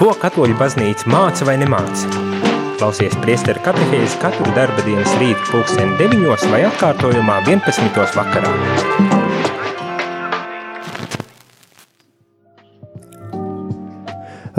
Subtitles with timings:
[0.00, 2.08] Ko katoļu baznīca māca vai nemāca?
[2.80, 7.98] Klausies priesteru katehēzi katru darba dienas rītu pulksteni 9 vai atkārtojumā 11.
[8.16, 8.54] vakarā.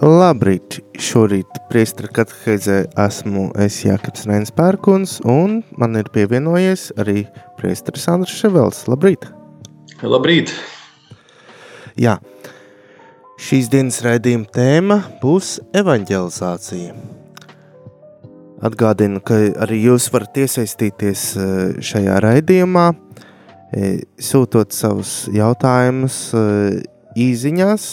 [0.05, 0.77] Labrīt!
[1.01, 2.77] Šorīt priesteru katehēzē
[3.07, 7.23] esmu es Jākaps Rēns Pērkuns un man ir pievienojies arī
[7.57, 8.85] priesteris Andris Ševels.
[8.85, 9.25] Labrīt!
[10.05, 10.53] Labrīt!
[11.97, 12.19] Jā,
[13.41, 16.91] Šīs dienas raidījuma tēma būs evanģelizācija.
[18.61, 21.45] Atgādinu, ka arī jūs varat iesaistīties e,
[21.81, 22.83] šajā raidījumā,
[23.73, 23.89] e,
[24.21, 26.43] sūtot savus jautājumus e,
[27.25, 27.87] īsiņās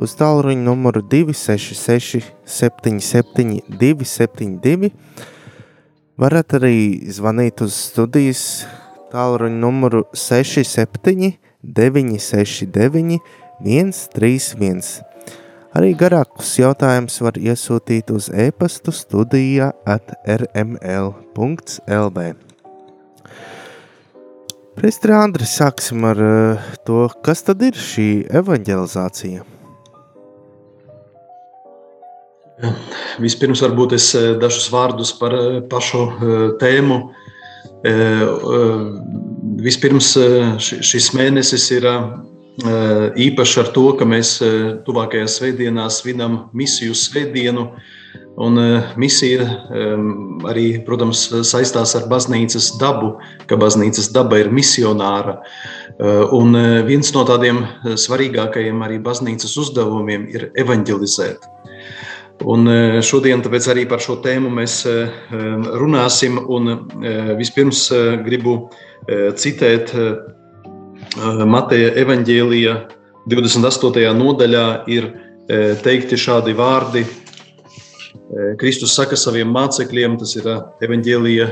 [0.00, 4.94] uz tālruņa numuru 266, 77, 272.
[6.24, 6.76] Varat arī
[7.12, 8.64] zvanīt uz studijas
[9.12, 13.20] tālruņa numuru 67, 969,
[13.62, 14.82] 131.
[15.74, 22.28] Arī garākus jautājumus var iesūtīt uz e-pastu studija at rml.lv.
[24.74, 28.08] Prestri Andri, sāksim ar uh, to, kas tad ir šī
[28.42, 29.44] evanģelizācija?
[32.62, 32.70] Ja,
[33.22, 36.04] vispirms varbūt es eh, dažus vārdus par eh, pašu
[36.60, 36.98] tēmu.
[39.60, 40.12] Vispirms
[40.62, 41.98] šis mēnesis ir Eh,
[42.62, 47.72] īpaši ar to, ka mēs eh, tuvākajās svētdienās svinam misiju svētdienu.
[48.34, 49.46] Un eh, misija
[50.46, 55.40] arī, protams, saistās ar baznīcas dabu, ka baznīcas daba ir misionāra.
[56.34, 56.56] Un
[56.88, 61.46] viens no tādiem svarīgākajiem arī baznīcas uzdevumiem ir evanģelizēt.
[62.50, 62.66] Un
[63.06, 64.80] šodien arī par šo tēmu mēs
[65.78, 66.40] runāsim.
[66.50, 66.88] Un
[67.38, 67.86] vispirms
[68.26, 68.56] gribu
[69.38, 69.94] citēt
[71.14, 72.72] Mateja evaņģēlija
[73.30, 74.06] 28.
[74.18, 75.12] nodaļā ir
[75.84, 77.04] teikti šādi vārdi.
[78.58, 80.48] Kristus saka saviem mācekļiem, tas ir
[80.82, 81.46] evaņģēlija,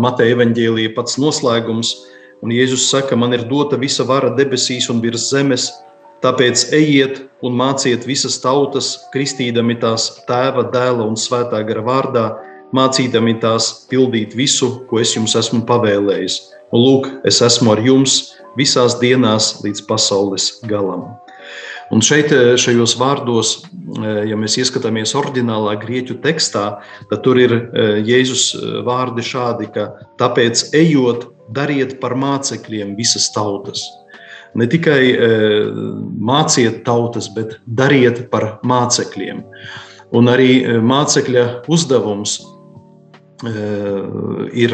[0.00, 1.92] Mateja evaņģēlija pats noslēgums,
[2.40, 5.68] un Jēzus saka, man ir dota visa vara debesīs un virs zemes,
[6.24, 12.26] tāpēc ejiet un māciet visas tautas, kristīdami tās tēva, dēla un svētā gara vārdā,
[12.76, 16.40] mācīdami tās pildīt visu, ko es jums esmu pavēlējis.
[16.72, 18.18] Un lūk, es esmu ar jums
[18.58, 21.06] visās dienās līdz pasaules galam.
[21.90, 27.52] Un šeit, eh, šajos vārdos, eh, ja mēs ieskatāmies oriģinālā grieķu tekstā, tad tur ir
[27.52, 28.52] eh, Jēzus
[28.84, 29.88] vārdi šādi, ka
[30.20, 33.80] tāpēc ejot, dariet par mācekļiem visas tautas.
[34.54, 35.16] Ne tikai
[36.20, 39.42] māciet tautas, bet dariet par mācekļiem.
[40.12, 42.38] Un arī mācekļa uzdevums
[43.46, 44.72] ir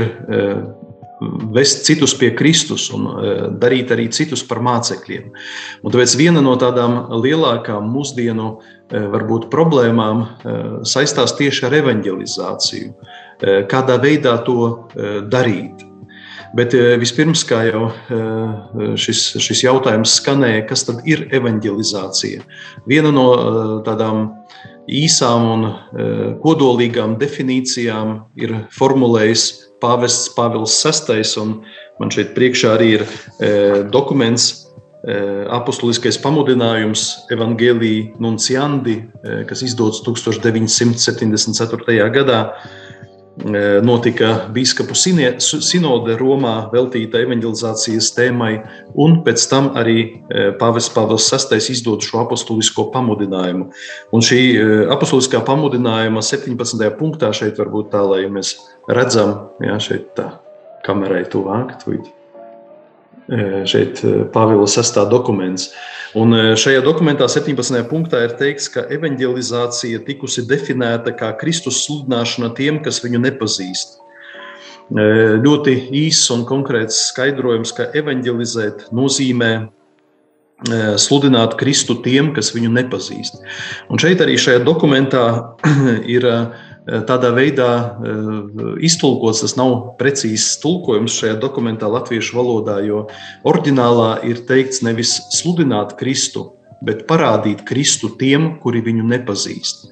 [1.55, 5.31] vest citus pie Kristus un e, darīt arī citus par mācekļiem.
[5.85, 8.51] Un tāpēc viena no tādām lielākām mūsdienu
[8.91, 10.25] varbūt, problēmām
[10.87, 12.93] saistās tieši ar evanģelizāciju.
[13.71, 14.69] Kādā veidā to
[15.33, 15.83] darīt?
[16.55, 17.89] Bet vispirms, kā jau
[19.01, 22.45] šis, šis jautājums skanēja, kas tad ir evanģelizācija?
[22.87, 23.27] Viena no
[23.89, 24.29] tādām
[24.91, 25.67] īsām un
[26.43, 29.45] kodolīgām definīcijām ir formulējis
[29.85, 31.23] pāvests Pāvils VI.
[32.01, 33.07] Man šeit priekšā arī ir e,
[33.93, 34.45] dokuments,
[35.05, 35.07] e,
[35.55, 37.01] apustuliskais pamudinājums
[37.35, 38.97] Evangelija Nunciandi,
[39.49, 42.11] kas izdots 1974.
[42.15, 42.41] gadā.
[43.83, 48.53] Notika biskupu sinode Romā veltīta evanģelizācijas tēmai,
[48.95, 50.23] un pēc tam arī
[50.61, 53.73] Pāvils Pāvils VI izdod šo apustulisko pamudinājumu.
[54.15, 54.41] Un šī
[54.95, 56.87] apustuliskā pamudinājuma 17.
[57.01, 58.55] punktā šeit varbūt tā, lai mēs
[58.87, 60.31] redzam, jā, šeit tā
[60.87, 61.75] kamerai tuvāk.
[61.83, 62.13] Tuvīt.
[63.25, 64.03] Šeit
[64.35, 65.71] Pāvila sestā dokuments.
[66.15, 67.81] Un šajā dokumentā 17.
[67.91, 73.97] punktā ir teikts, ka evanģelizācija tikusi definēta kā Kristus sludināšana tiem, kas viņu nepazīst.
[74.95, 75.75] Ļoti
[76.05, 79.55] īss un konkrēts skaidrojums, ka evanģelizēt nozīmē
[81.01, 83.41] sludināt Kristu tiem, kas viņu nepazīst.
[83.89, 85.25] Un šeit arī šajā dokumentā
[86.15, 89.43] ir Eh, tādā veidā eh, iztulkots.
[89.45, 93.07] Tas nav precīzs tulkojums šajā dokumentā latviešu valodā, jo
[93.49, 96.51] oriģinālā ir teikts nevis sludināt Kristu,
[96.85, 99.89] bet parādīt Kristu tiem, kuri viņu nepazīst.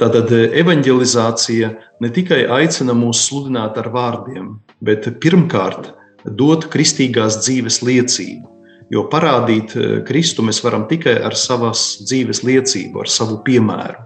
[0.00, 1.74] Tātad eh, evanģelizācija
[2.04, 5.94] ne tikai aicina mūs sludināt ar vārdiem, bet pirmkārt
[6.24, 8.50] dot kristīgās dzīves liecību.
[8.92, 9.72] Jo parādīt
[10.04, 14.04] Kristu mēs varam tikai ar savas dzīves liecību, ar savu piemēru.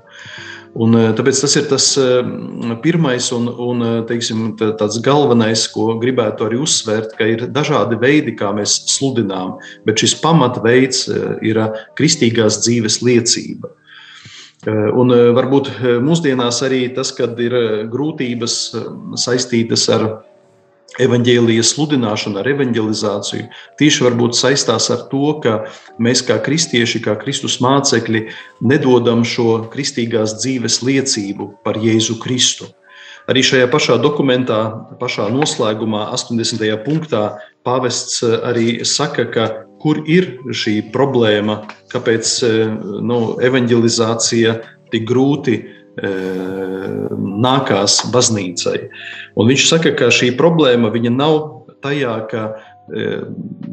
[0.77, 5.95] Un, eh, tāpēc tas ir tas eh, pirmais un, un eh, teiksim, tāds galvenais, ko
[6.03, 9.57] gribētu arī uzsvērt, ka ir dažādi veidi, kā mēs sludinām,
[9.89, 11.07] bet šis pamatveids
[11.47, 11.61] ir
[11.99, 13.73] kristīgās dzīves liecība.
[14.69, 15.69] Un varbūt
[16.03, 17.55] mūsdienās arī tas, kad ir
[17.89, 18.57] grūtības
[19.23, 20.05] saistītas ar
[20.97, 23.49] evaņģēlijas sludināšana, ar evanģelizāciju,
[23.81, 25.59] tieši varbūt saistās ar to, ka
[26.01, 28.25] mēs kā kristieši, kā Kristus mācekļi,
[28.65, 32.71] nedodam šo kristīgās dzīves liecību par Jēzu Kristu.
[33.29, 34.63] Arī šajā pašā dokumentā,
[34.97, 36.65] pašā noslēgumā, 80.
[36.87, 37.25] punktā,
[37.67, 39.49] pāvests arī saka, ka
[39.83, 41.61] kur ir šī problēma,
[41.93, 42.31] kāpēc
[43.05, 44.57] nu, evanģelizācija
[44.89, 45.59] tik grūti
[45.99, 48.79] nākās baznīcai.
[49.39, 51.41] Un viņš saka, ka šī problēma nav
[51.83, 52.43] tajā, ka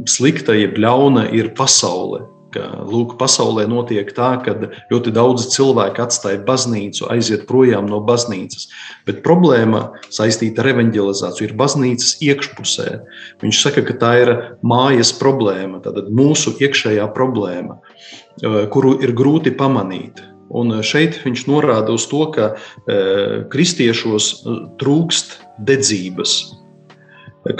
[0.10, 2.26] slikta, jeb ļauna ir pasaule.
[2.56, 4.54] Ka, lūk, pasaulē notiek tā, ka
[4.88, 8.70] ļoti daudz cilvēku atstāja baznīcu, aiziet projām no baznīcas.
[9.04, 12.86] Bet problēma saistīta ar evanģelizāciju ir baznīcas iekšpusē.
[13.44, 14.32] Viņš saka, ka tā ir
[14.64, 17.76] mājas problēma, tātad mūsu iekšējā problēma,
[18.72, 20.24] kuru ir grūti pamanīt.
[20.56, 23.00] Un šeit viņš norāda uz to, ka e,
[23.52, 25.36] kristiešos e, trūkst
[25.68, 26.38] dedzības,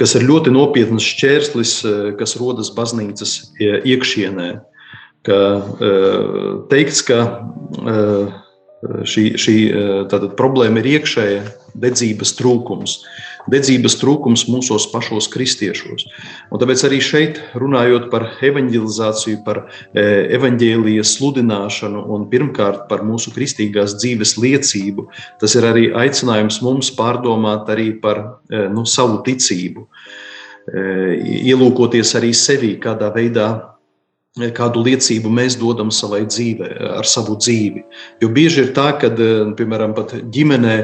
[0.00, 1.74] kas ir ļoti nopietns šķērslis,
[2.18, 4.48] kas rodas baznīcas iekšienē.
[5.26, 5.38] Ka,
[6.70, 7.20] teikts, ka
[9.06, 9.54] šī, šī
[10.38, 11.44] problēma ir iekšēja
[11.82, 13.00] dedzības trūkums
[13.50, 16.06] dedzības trūkums mūsos pašos kristiešos.
[16.50, 20.04] Un tāpēc arī šeit, runājot par evanģelizāciju, par e,
[20.36, 25.08] evanģēlijas sludināšanu un pirmkārt par mūsu kristīgās dzīves liecību,
[25.40, 30.86] tas ir arī aicinājums mums pārdomāt arī par e, nu, savu ticību, e,
[31.46, 33.50] ielūkoties arī sevī, kādā veidā
[34.36, 36.68] kādu liecību mēs dodam savai dzīvē,
[36.98, 37.82] ar savu dzīvi.
[38.20, 40.76] Jo bieži ir tā, ka, eh, piemēram, pat ģimenē,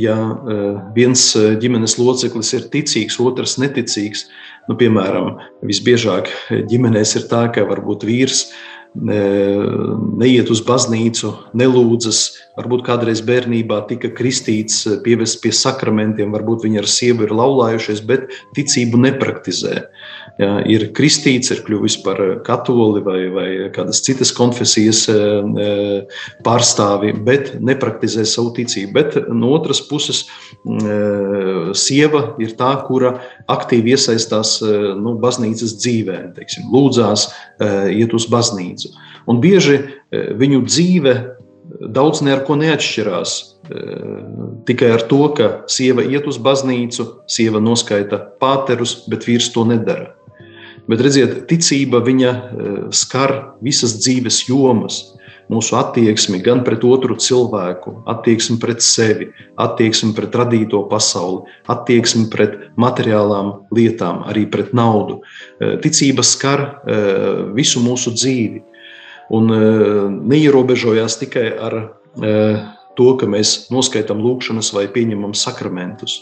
[0.00, 4.24] ja eh, viens eh, ģimenes loceklis ir ticīgs, otrs neticīgs,
[4.68, 6.30] nu, piemēram, visbiežāk
[6.70, 8.48] ģimenēs ir tā, ka varbūt vīrs
[8.94, 12.20] neiet uz baznīcu, nelūdzas,
[12.54, 18.30] varbūt kādreiz bērnībā tika kristīts, pievests pie sakramentiem, varbūt viņi ar sievu ir laulājušies, bet
[18.54, 19.88] ticību nepraktizē
[20.40, 25.68] jā, ir kristīts, ir kļuvis par katoli vai, vai kādas citas konfesijas e, e,
[26.46, 28.92] pārstāvi, bet nepraktizē savu ticību.
[28.96, 30.24] Bet no otras puses,
[30.64, 30.98] e,
[31.78, 33.16] sieva ir tā, kura
[33.52, 37.28] aktīvi iesaistās nu, baznīcas dzīvē, teiksim, lūdzās,
[37.92, 38.90] iet uz baznīcu.
[39.30, 39.78] Un bieži
[40.12, 41.14] viņu dzīve
[41.94, 43.36] daudz ne ar ko neatšķirās.
[44.68, 50.13] Tikai ar to, ka sieva iet uz baznīcu, sieva noskaita pāterus, bet vīrs to nedara.
[50.90, 53.34] Bet redziet, ticība viņa eh, skar
[53.64, 55.02] visas dzīves jomas.
[55.52, 59.26] Mūsu attieksmi gan pret otru cilvēku, attieksmi pret sevi,
[59.60, 65.20] attieksmi pret radīto pasauli, attieksmi pret materiālām lietām, arī pret naudu.
[65.60, 68.64] Eh, ticība skar eh, visu mūsu dzīvi
[69.34, 69.48] un
[70.28, 71.74] neierobežojās tikai ar
[72.92, 76.18] to, ka mēs noskaitām lūgšanas vai pieņemam sakramentus.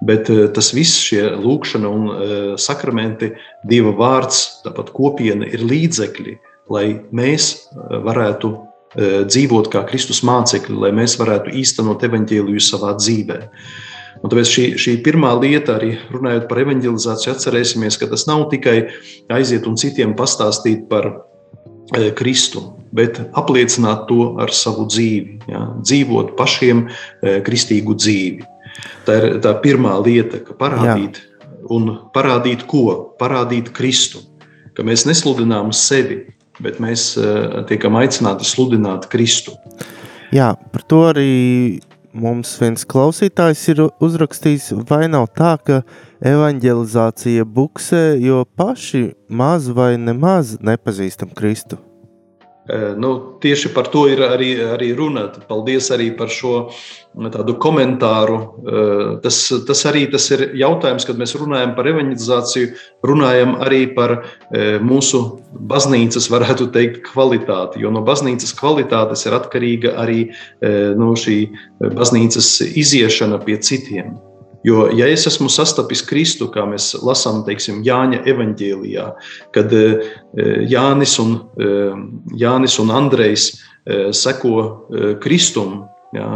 [0.00, 3.34] Bet eh, tas viss, šie lūkšana un eh, sakramenti,
[3.68, 6.36] Dieva vārds, tāpat kopiena ir līdzekļi,
[6.72, 8.56] lai mēs eh, varētu
[8.90, 13.36] dzīvot kā Kristus mācekļi, lai mēs varētu īstenot evaņģēliju savā dzīvē.
[14.18, 18.74] Un tāpēc šī, šī pirmā lieta, arī runājot par evanģelizāciju, atcerēsimies, ka tas nav tikai
[19.30, 21.06] aiziet un citiem pastāstīt par
[22.18, 26.88] Kristu, bet apliecināt to ar savu dzīvi, ja, dzīvot pašiem
[27.46, 28.49] kristīgu dzīvi.
[29.06, 31.60] Tā ir tā pirmā lieta, ka parādīt, Jā.
[31.72, 33.14] un parādīt ko?
[33.20, 34.22] Parādīt Kristu.
[34.76, 36.22] Ka mēs nesludinām sevi,
[36.62, 39.56] bet mēs uh, tiekam aicināti sludināt Kristu.
[40.30, 41.30] Jā, par to arī
[42.12, 45.82] mums viens klausītājs ir uzrakstījis, vai nav tā, ka
[46.26, 51.80] evanģelizācija buksē, jo paši maz vai nemaz nepazīstam Kristu.
[52.96, 55.24] Nu, tieši par to ir arī, arī runa.
[55.48, 56.68] Paldies arī par šo
[57.32, 58.36] tādu komentāru.
[59.24, 62.70] Tas, tas arī tas ir jautājums, kad mēs runājam par evanģelizāciju,
[63.10, 64.20] runājam arī par
[64.86, 65.24] mūsu
[65.72, 67.82] baznīcas, varētu teikt, kvalitāti.
[67.82, 70.26] Jo no baznīcas kvalitātes ir atkarīga arī
[71.00, 71.40] no šī
[71.80, 74.18] baznīcas iziešana pie citiem.
[74.62, 79.06] Jo, ja es esmu sastapis Kristu, kā mēs lasām teiksim, Jāņa evanģēlijā,
[79.56, 80.10] kad eh,
[80.68, 81.94] Jānis un, eh,
[82.42, 84.52] Jānis un Andrejs eh, seko
[85.22, 86.28] Kristum, jā,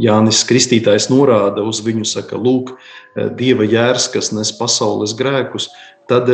[0.00, 2.74] Jānis Kristītājs norāda uz viņu, saka, lūk,
[3.38, 5.68] Dieva jērs, kas nes pasaules grēkus,
[6.10, 6.26] tad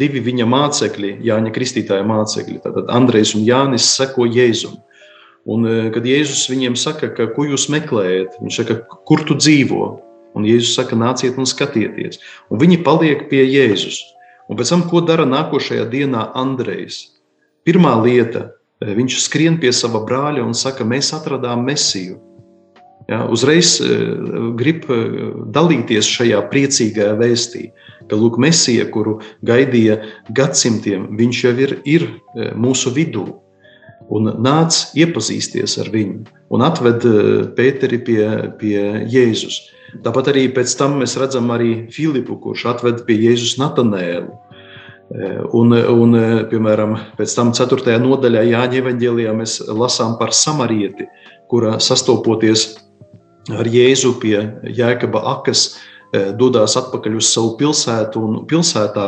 [0.00, 4.80] divi viņa mācekļi, Jāņa Kristītāja mācekļi, tātad Andrejs un Jānis seko Jēzum.
[5.44, 9.92] Un, kad Jēzus viņiem saka, ka, ko jūs meklējat, viņš saka, kur tu dzīvo?
[10.34, 12.18] Un Jēzus saka, nāciet un skatieties.
[12.50, 14.00] Un viņi paliek pie Jēzus.
[14.50, 17.00] Un pēc tam, ko dara nākošajā dienā Andrejs?
[17.64, 18.50] Pirmā lieta,
[18.84, 22.18] viņš skrien pie sava brāļa un saka, mēs atradām mesiju.
[23.08, 23.76] Ja, uzreiz
[24.56, 24.86] grib
[25.52, 27.66] dalīties šajā priecīgajā vēstī,
[28.08, 29.98] ka lūk, mesija, kuru gaidīja
[30.32, 32.06] gadsimtiem, viņš jau ir, ir
[32.56, 33.26] mūsu vidū
[34.12, 37.04] un nāc iepazīsties ar viņu un atved
[37.56, 38.24] Pēteri pie,
[38.60, 38.78] pie
[39.12, 39.60] Jēzus.
[40.02, 44.32] Tāpat arī pēc tam mēs redzam arī Filipu, kurš atved pie Jēzus Natanēlu.
[45.54, 46.16] Un, un,
[46.50, 47.98] piemēram, pēc tam 4.
[48.02, 51.06] nodaļā Jāņa evanģēlijā mēs lasām par samarieti,
[51.52, 52.70] kura sastopoties
[53.52, 54.38] ar Jēzu pie
[54.74, 55.74] Jēkaba akas,
[56.38, 59.06] dodas atpakaļ uz savu pilsētu un pilsētā,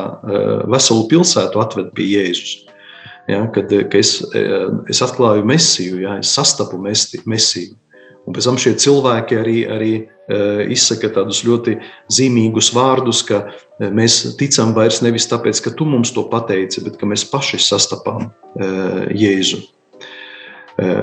[0.71, 2.55] veselu pilsētu atved pie Jēzus.
[3.27, 4.21] Ja, kad es,
[4.87, 7.75] es atklāju mesiju, ja, es sastapu mesiju.
[8.27, 9.93] Un pēc tam šie cilvēki arī, arī
[10.75, 11.77] izsaka tādus ļoti
[12.11, 13.45] zīmīgus vārdus, ka
[13.79, 18.33] mēs ticam vairs nevis tāpēc, ka tu mums to pateici, bet ka mēs paši sastapām
[19.15, 19.63] Jēzu.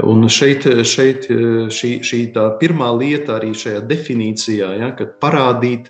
[0.05, 1.29] Un šeit, šeit
[1.73, 5.87] šī, šī tā pirmā lieta arī šajā definīcijā, ja, kad parādīt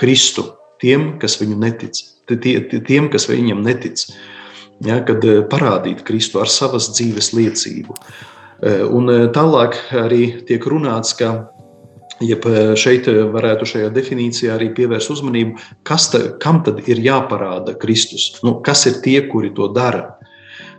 [0.00, 0.44] Kristu
[0.82, 4.02] tiem, kas viņu netic, tiem, kas viņam netic,
[4.84, 7.96] ja, kad parādīt Kristu ar savas dzīves liecību.
[8.62, 11.32] Un tālāk arī tiek runāts, ka
[12.22, 12.44] Jeb
[12.78, 15.56] šeit varētu šajā definīcijā arī pievērst uzmanību,
[15.88, 18.28] kas ta, kam tad ir jāparāda Kristus.
[18.46, 20.18] Nu, kas ir tie, kuri to dara?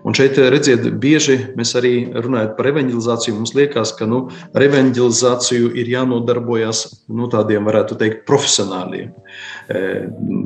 [0.03, 3.37] Un šeit, redziet, bieži mēs arī runājam par evanģelizāciju.
[3.37, 9.13] Mums liekas, ka nu, ar evanģelizāciju ir jānodarbojas nu, tādiem, varētu teikt, profesionāļiem,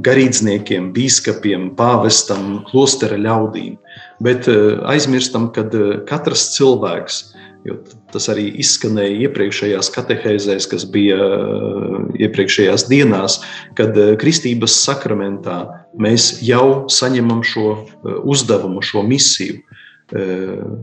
[0.06, 3.80] garīdzniekiem, biskupiem, pāvestam, klostera ļaudīm.
[4.22, 5.66] Bet aizmirstam, ka
[6.10, 7.24] katrs cilvēks
[7.68, 7.76] Jo
[8.14, 13.42] tas arī izskanēja iepriekšējās katehēzēs, kas bija uh, iepriekšējās dienās,
[13.78, 15.60] kad uh, kristības sakramentā
[16.00, 19.64] mēs jau saņemam šo uh, uzdevumu, šo misiju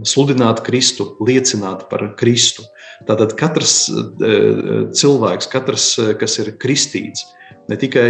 [0.04, 2.66] sludināt Kristu, liecināt par Kristu.
[3.08, 3.86] Tātad katrs
[5.00, 5.86] cilvēks, katrs,
[6.20, 7.24] kas ir kristīts,
[7.72, 8.08] ne tikai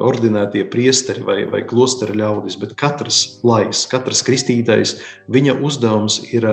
[0.00, 4.96] ordinētie priesteri vai, vai klosteri ļaudis, bet katrs lais, katrs kristītais,
[5.28, 6.48] viņa uzdevums ir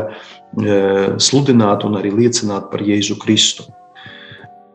[1.22, 3.68] sludināt un arī liecināt par Jēzu Kristu.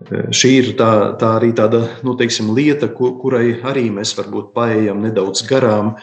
[0.04, 5.00] Šī ir tā, tā arī tāda nu, teiksim, lieta, kur, kurai arī mēs varbūt paējam
[5.00, 5.94] nedaudz garām,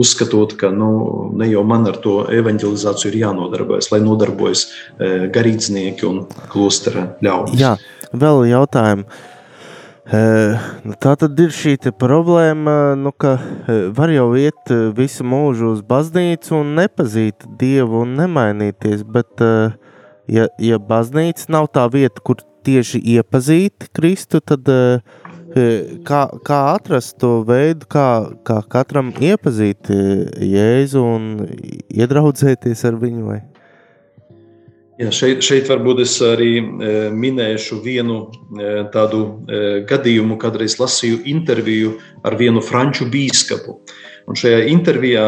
[0.00, 0.90] uzskatot, ka nu,
[1.38, 4.66] ne jau man ar to evanģelizāciju ir jānodarbojas, lai nodarbojas
[4.98, 7.60] garīdznieki un klostera ļaudis.
[7.62, 7.76] Jā,
[8.10, 9.06] vēl jautājumu.
[10.10, 13.36] Nu, tā tad ir šī problēma, nu, ka
[13.94, 19.38] var jau iet visu mūžu uz baznīcu un nepazīt Dievu un nemainīties, bet
[20.26, 24.66] ja, ja baznīca nav tā vieta, kur tieši iepazīt Kristu, tad
[26.06, 28.08] kā, kā atrast to veidu, kā,
[28.42, 29.94] kā katram iepazīt
[30.42, 31.30] Jēzu un
[31.86, 33.24] iedraudzēties ar viņu?
[33.30, 33.40] Vai?
[35.00, 41.22] Jā, šeit, šeit varbūt es arī e, minēšu vienu e, tādu e, gadījumu, kadreiz lasīju
[41.30, 41.94] interviju
[42.26, 43.78] ar vienu franču bīskapu.
[44.28, 45.24] Un šajā intervijā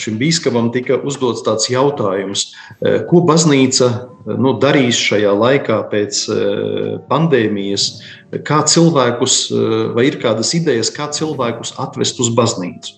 [0.00, 2.44] šim bīskapam tika uzdots tāds jautājums,
[3.10, 3.88] ko baznīca
[4.38, 6.22] nu, darīs šajā laikā pēc
[7.10, 7.88] pandēmijas,
[8.48, 9.36] kā cilvēkus,
[9.98, 12.96] vai ir kādas idejas, kā cilvēkus atvest uz baznīcu.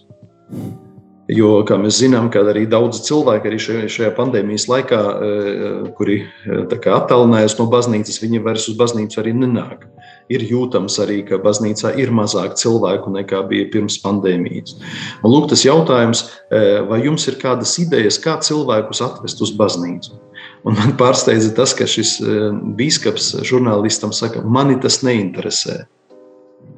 [1.30, 7.54] Jo, kā mēs zinām, arī daudz cilvēku arī šajā pandēmijas laikā, eh, kuri eh, attālinājās
[7.60, 9.84] no baznīcas, viņi vairs uz baznīcu arī nenāk.
[10.30, 14.78] Ir jūtams arī, ka baznīcā ir mazāk cilvēku nekā bija pirms pandēmijas.
[15.22, 20.18] Un, lūk, tas jautājums, eh, vai jums ir kādas idejas, kā cilvēkus atvest uz baznīcu?
[20.66, 22.18] Un man pārsteidza tas, ka šis
[22.76, 25.84] biskups žurnālistam saka, mani tas neinteresē.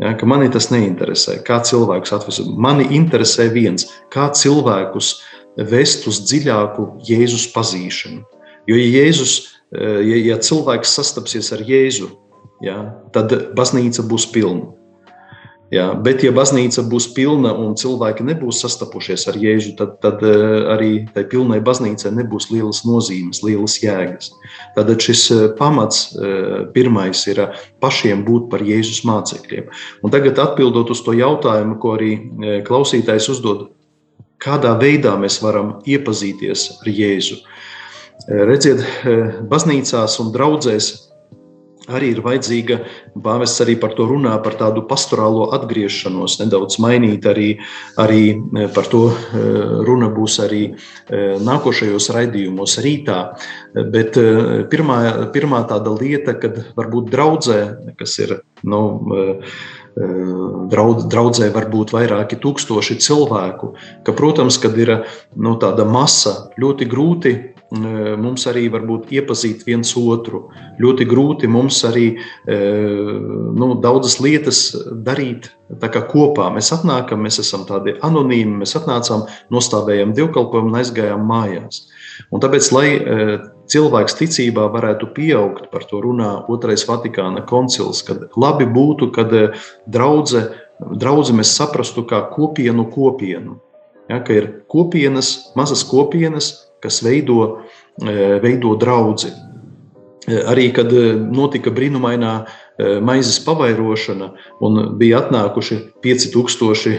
[0.02, 2.48] Ja, mani tas neinteresē, kā cilvēkus atvest.
[2.58, 5.14] Mani interesē viens, kā cilvēkus
[5.70, 8.24] vest uz dziļāku Jēzus pazīšanu.
[8.66, 9.36] Jo, ja, Jēzus,
[9.70, 12.10] ja, ja cilvēks sastapsies ar Jēzu,
[12.66, 12.80] ja,
[13.14, 14.72] tad baznīca būs pilna.
[15.72, 20.42] Jā, bet, ja baznīca būs pilna un cilvēki nebūs sastapušies ar Jēzu, tad, tad eh,
[20.68, 24.34] arī tai pilnai baznīcai nebūs lielas nozīmes, lielas jēgas.
[24.76, 27.40] Tad šis eh, pamats eh, pirmais ir
[27.80, 29.70] pašiem būt par Jēzus mācekļiem.
[30.04, 32.10] Un tagad atbildot uz to jautājumu, ko arī
[32.68, 33.70] klausītājs uzdod,
[34.44, 37.40] kādā veidā mēs varam iepazīties ar Jēzu.
[38.28, 38.84] Redziet,
[39.48, 40.92] baznīcās un draudzēs
[41.90, 42.78] arī ir vajadzīga,
[43.22, 47.48] Pāvests arī par to runā, par tādu pastorālo atgriešanos, nedaudz mainīt arī,
[48.00, 49.42] arī e, par to e,
[49.86, 53.18] runa būs arī e, nākošajos raidījumos rītā.
[53.72, 54.18] Bet
[54.72, 54.96] pirmā,
[55.32, 57.60] pirmā tāda lieta, kad varbūt draudzē,
[57.96, 58.34] kas ir
[58.68, 58.82] nu,
[60.72, 63.72] draudz, draudzē var būt vairāki tūkstoši cilvēku,
[64.04, 64.92] ka, protams, kad ir
[65.36, 67.34] nu, tāda masa, ļoti grūti
[67.72, 70.44] mums arī varbūt iepazīt viens otru.
[70.82, 72.06] Ļoti grūti mums arī
[72.46, 74.60] nu, daudzas lietas
[75.06, 75.48] darīt
[76.12, 76.50] kopā.
[76.52, 79.24] Mēs atnākam, mēs esam tādi anonīmi, mēs atnācām,
[79.54, 81.86] nostājām dievkalpojumu un aizgājām mājās.
[82.28, 82.86] Un tāpēc, lai
[83.72, 89.32] cilvēks ticībā varētu pieaugt, par to runā Otrais Vatikāna koncils, kad labi būtu, kad
[89.88, 90.44] draudze,
[91.00, 93.56] draudze mēs saprastu kā kopienu kopienu.
[94.10, 96.50] Ja, ka ir kopienas, mazas kopienas,
[96.82, 97.62] kas veido,
[98.02, 99.30] e, veido draugu.
[100.28, 102.42] E, arī kad e, notika brīnumainā
[103.04, 104.30] maizes pavairošana
[104.64, 106.94] un bija atnākuši 5000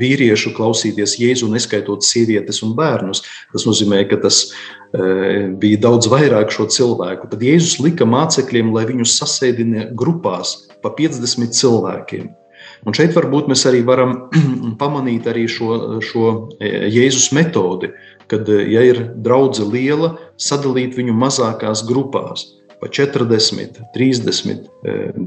[0.00, 3.20] vīriešu klausīties Jēzu, neskaitot sievietes un bērnus.
[3.52, 4.40] Tas nozīmē, ka tas
[5.60, 7.28] bija daudz vairāk šo cilvēku.
[7.30, 12.32] Tad Jēzus lika mācekļiem, lai viņus sasēdina grupās pa 50 cilvēkiem.
[12.82, 14.16] Un šeit varbūt mēs arī varam
[14.80, 17.92] pamanīt arī šo, šo Jēzus metodi,
[18.32, 22.48] kad, e, ja ir draudzene liela, sadalīt viņu mazākās grupās,
[22.80, 24.64] pa 40, 30,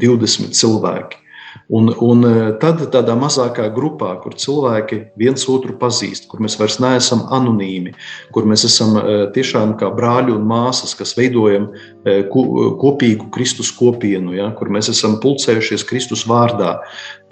[0.01, 1.21] 20 cilvēki.
[1.69, 6.77] Un, un e, tad tādā mazākā grupā, kur cilvēki viens otru pazīst, kur mēs vairs
[6.83, 7.95] neesam anonīmi,
[8.35, 11.71] kur mēs esam e, tiešām kā brāļi un māsas, kas veidojam
[12.05, 16.75] kopīgu Kristus kopienu, ja, kur mēs esam pulcējušies Kristus vārdā,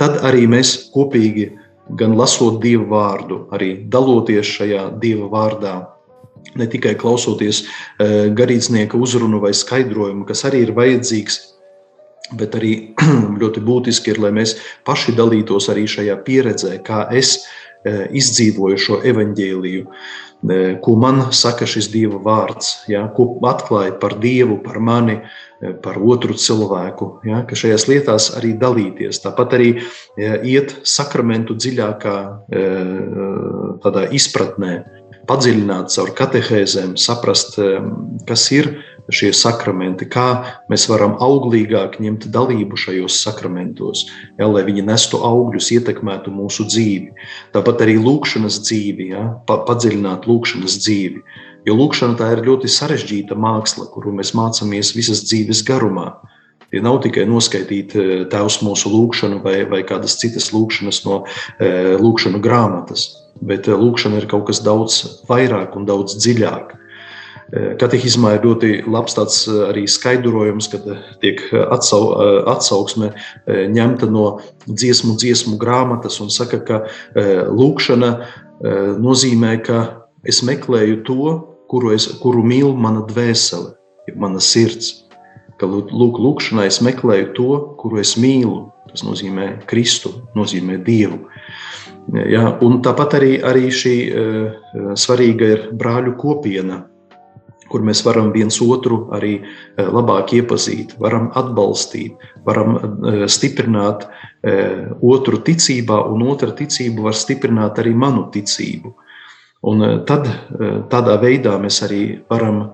[0.01, 1.51] tad arī mēs kopīgi
[1.89, 5.73] gan lasot Dieva vārdu, arī daloties šajā Dieva vārdā,
[6.59, 7.63] ne tikai klausoties
[7.99, 11.39] garīdznieka uzrunu vai skaidrojumu, kas arī ir vajadzīgs
[12.31, 12.73] Bet arī
[13.41, 14.55] ļoti būtiski ir, lai mēs
[14.87, 21.67] paši dalītos arī šajā pieredzē, kā es e, izdzīvoju šo evaņģēliju, e, ko man saka
[21.69, 25.25] šis Dieva vārds, ja, ko atklāja par Dievu, par mani, e,
[25.83, 29.21] par otru cilvēku, ja, ka šajās lietās arī dalīties.
[29.23, 29.69] Tāpat arī
[30.17, 32.17] iet sakramentu dziļākā
[33.83, 34.73] tādā izpratnē,
[35.29, 37.55] padziļināt caur katehēzēm, saprast,
[38.27, 38.73] kas ir
[39.11, 40.27] šie sakramenti, kā
[40.71, 44.05] mēs varam auglīgāk ņemt dalību šajos sakramentos,
[44.39, 47.11] ja, lai viņi nestu augļus, ietekmētu mūsu dzīvi.
[47.55, 51.23] Tāpat arī lūkšanas dzīvi, ja, pa, padziļināt lūkšanas dzīvi.
[51.63, 56.09] Jo lūkšana tā ir ļoti sarežģīta māksla, kuru mēs mācāmies visas dzīves garumā.
[56.73, 61.19] Tie nav tikai noskaitīt eh, tēvs mūsu lūgšanu vai, vai kādas citas lūgšanas no
[61.61, 61.67] e,
[62.01, 63.11] lūgšanu grāmatas,
[63.45, 64.97] bet eh, lūgšana ir kaut kas daudz
[65.29, 66.79] vairāk un daudz dziļāk.
[67.77, 69.35] Katehismā ir ļoti labs tāds
[69.67, 70.87] arī skaidrojums, kad
[71.21, 72.15] tiek atsau,
[72.49, 73.11] atsauksme
[73.45, 76.79] ņemta no dziesmu, dziesmu grāmatas un saka, ka
[77.53, 78.09] lūkšana
[79.03, 79.83] nozīmē, ka
[80.25, 81.27] es meklēju to,
[81.71, 83.73] kuru, es, kuru mīl mana dvēsele,
[84.19, 85.03] mana sirds.
[85.61, 87.49] Ka lūk, lūkšanā es meklēju to,
[87.79, 88.69] kuru es mīlu.
[88.89, 91.23] Tas nozīmē Kristu, nozīmē Dievu.
[92.13, 96.81] Ja, un tāpat arī, arī šī uh, svarīga ir brāļu kopiena,
[97.73, 104.05] kur mēs varam viens otru arī eh, labāk iepazīt, varam atbalstīt, varam eh, stiprināt
[104.99, 108.91] otru ticībā, un otra ticība var stiprināt arī manu ticību.
[109.63, 110.27] Un tad
[110.91, 112.65] tādā veidā mēs arī varam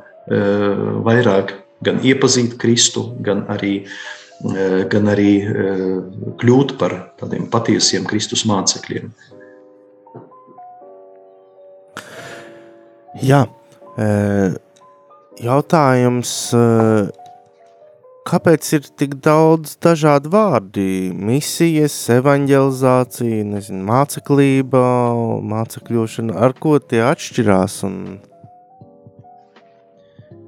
[1.06, 1.54] vairāk
[1.86, 3.84] gan iepazīt Kristu, gan arī,
[4.90, 5.34] gan arī
[6.42, 9.14] kļūt par tādiem patiesiem Kristus mācekļiem.
[13.22, 13.44] Jā,
[15.44, 17.08] jautājums, eh,
[18.30, 20.86] kāpēc ir tik daudz dažādu vārdu?
[21.30, 24.84] Misijas, evanģelizācija, nezinu, māceklība,
[25.54, 27.80] mācekļošana, ar ko tie atšķirās?
[27.90, 27.96] Un...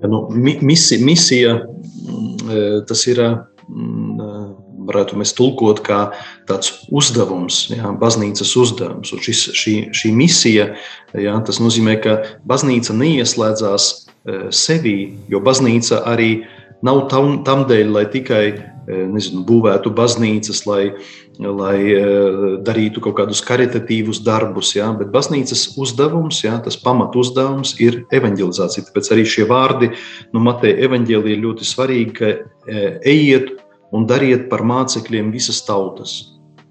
[0.01, 3.23] Ja, nu, mi, misi, misija mm, eh, tas ir.
[3.71, 5.97] Mm, varētu mēs tulkot kā
[6.49, 9.11] tāds uzdevums, jā, baznīcas uzdevums.
[9.13, 10.71] Un šis, šī, šī misija,
[11.13, 12.15] jā, tas nozīmē, ka
[12.49, 13.91] baznīca neieslēdzās
[14.21, 16.43] Eh, sevī, jo baznīca arī
[16.85, 20.81] nav tam, tam dēļ, lai tikai eh, nezinu, būvētu baznīcas, lai,
[21.41, 24.89] lai eh, darītu kaut kādus karitatīvus darbus, ja?
[24.97, 26.57] bet baznīcas uzdevums, ja?
[26.63, 28.89] tas pamat uzdevums ir evanģelizācija.
[28.89, 32.33] Tāpēc arī šie vārdi no nu, Mateja evanģēlija ir ļoti svarīgi, ka
[33.07, 33.55] ejiet
[33.95, 36.17] un dariet par mācekļiem visas tautas.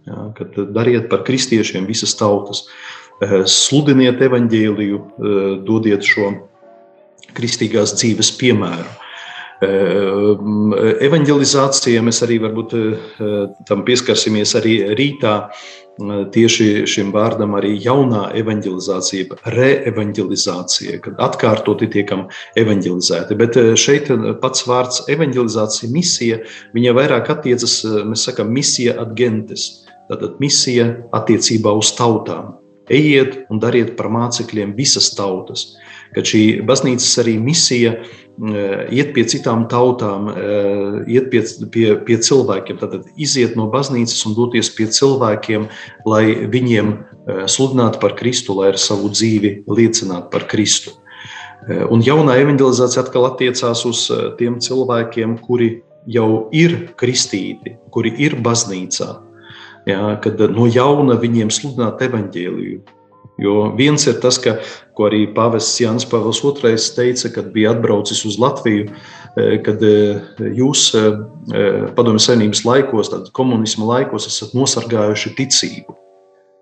[0.09, 0.31] Ja?
[0.39, 2.67] Kad dariet par kristiešiem visas tautas.
[3.21, 4.99] Sludiniet evanģēliju,
[5.69, 6.31] dodiet šo
[7.37, 9.00] kristīgās dzīves piemēru.
[9.61, 12.71] Evangelizācija mēs arī varbūt
[13.69, 15.51] tam pieskarsimies arī rītā.
[16.33, 22.23] tieši šim vārdam arī jaunā evanģelizācija, reevanģelizācija, kad atkārtoti tiekam
[22.57, 23.37] evanģelizēti.
[23.37, 24.09] Bet šeit
[24.41, 26.41] pats vārds evanģelizācija, misija,
[26.73, 32.57] viņa vairāk attiecas, mēs sakam, misija ad gentes, tātad misija attiecībā uz tautām.
[32.91, 35.77] Ejiet un dariet par mācekļiem visas tautas.
[36.15, 42.17] Kad šī baznīcas arī misija Eh, iet pie citām tautām, eh, iet pie, pie, pie
[42.17, 45.69] cilvēkiem, tad iziet no baznīcas un doties pie cilvēkiem,
[46.07, 46.93] lai viņiem
[47.29, 50.97] eh, sludinātu par Kristu, lai ar savu dzīvi liecinātu par Kristu.
[51.93, 54.07] Un jaunā evanģelizācija atkal attiecās uz
[54.39, 59.11] tiem cilvēkiem, kuri jau ir kristīti, kuri ir baznīcā.
[59.85, 62.81] Ja, kad no jauna viņiem sludināt evaņģēliju,
[63.41, 64.59] Jo viens ir tas, ka,
[64.97, 68.91] ko arī Pāvests Jānis Pāvils II teica, kad bija atbraucis uz Latviju,
[69.41, 69.95] e, kad e,
[70.59, 71.07] jūs e,
[71.97, 75.97] padomju savienības laikos, tad komunisma laikos esat nosargājuši ticību.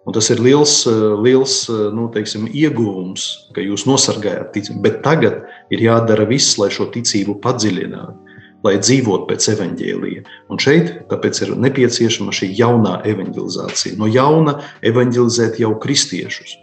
[0.08, 0.86] Un tas ir liels,
[1.20, 4.80] liels nu, teiksim, ieguvums, ka jūs nosargājat ticību.
[4.86, 5.42] Bet tagad
[5.74, 8.27] ir jādara viss, lai šo ticību padziļinātu
[8.66, 10.24] lai dzīvotu pēc evaņģēlīja.
[10.50, 13.98] Un šeit tāpēc ir nepieciešama šī jaunā evaņģelizācija.
[14.00, 16.56] No jauna evaņģelizēt jau kristiešus.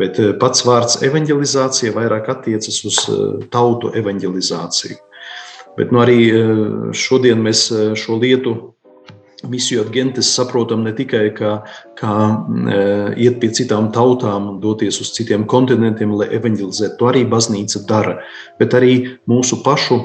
[0.00, 4.98] Bet eh, pats vārds evanģelizācija vairāk attiecas uz eh, tautu evanģelizāciju.
[5.78, 6.54] Bet nu, arī eh,
[6.94, 7.66] šodien mēs
[7.98, 8.73] šo lietu
[9.50, 11.52] misiju agentes saprotam ne tikai kā,
[11.98, 12.14] kā
[13.20, 16.98] iet pie citām tautām un doties uz citiem kontinentiem, lai evanģelizētu.
[17.00, 18.16] To arī baznīca dara.
[18.60, 18.96] Bet arī
[19.30, 20.00] mūsu pašu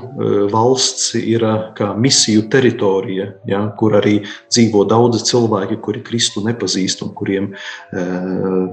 [0.54, 1.46] valsts ir
[1.78, 4.20] kā misiju teritorija, ja, kur arī
[4.52, 7.52] dzīvo daudzi cilvēki, kuri Kristu nepazīst un kuriem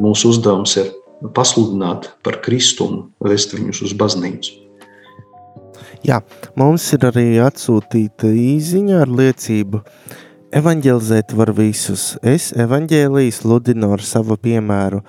[0.02, 0.92] mūsu uzdevums ir
[1.36, 4.62] pasludināt par Kristu un vest viņus uz baznīcu.
[6.06, 6.20] Jā,
[6.54, 9.80] mums ir arī atsūtīta īziņa ar liecību.
[10.54, 12.12] Evangelizēt var visus.
[12.22, 15.00] Es evaņģēlīju sludinu ar savu piemēru,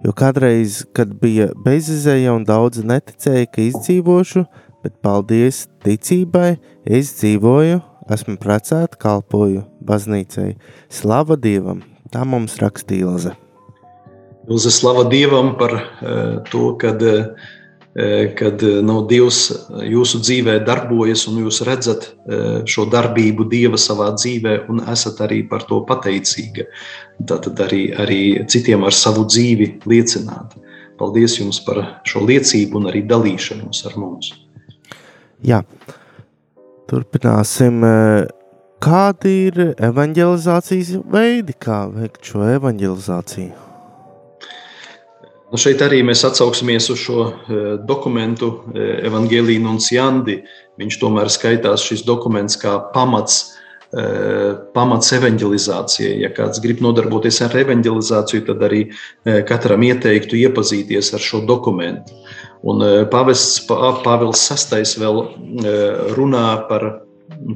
[0.00, 4.46] jo kādreiz, kad bija bezizēja un daudzi neticēja, ka izdzīvošu,
[4.80, 6.56] bet paldies ticībai,
[6.88, 7.82] es dzīvoju,
[8.16, 10.54] esmu precēta, kalpoju baznīcai.
[10.88, 11.84] Slava Dievam!
[12.08, 13.34] Tā mums rakstīja Ilze.
[14.48, 17.28] Ilze slava Dievam par eh, to, kad, eh,
[18.36, 19.40] kad eh, no Dievs
[19.88, 22.10] jūsu dzīvē darbojas un jūs redzat
[22.68, 26.66] šo darbību Dieva savā dzīvē un esat arī par to pateicīga.
[27.24, 28.20] Tātad arī, arī
[28.52, 30.58] citiem ar savu dzīvi liecināt.
[31.00, 34.32] Paldies jums par šo liecību un arī dalīšanos ar mums.
[35.44, 35.62] Jā,
[36.90, 37.84] turpināsim.
[38.82, 43.65] Kādi ir evanģelizācijas veidi, kā veikt šo evanģelizāciju?
[45.46, 50.40] Nu šeit arī mēs atsauksimies uz šo e, dokumentu e, Evangelija Nunciandi.
[50.80, 53.36] Viņš tomēr skaitās šis dokuments kā pamats,
[53.94, 54.06] e,
[54.74, 56.16] pamats evanģelizācijai.
[56.24, 58.82] Ja kāds grib nodarboties ar evanģelizāciju, tad arī
[59.46, 62.18] katram ieteiktu iepazīties ar šo dokumentu.
[62.66, 62.82] Un
[63.12, 65.20] Pāvests Pāvils VI vēl
[66.16, 66.88] runā par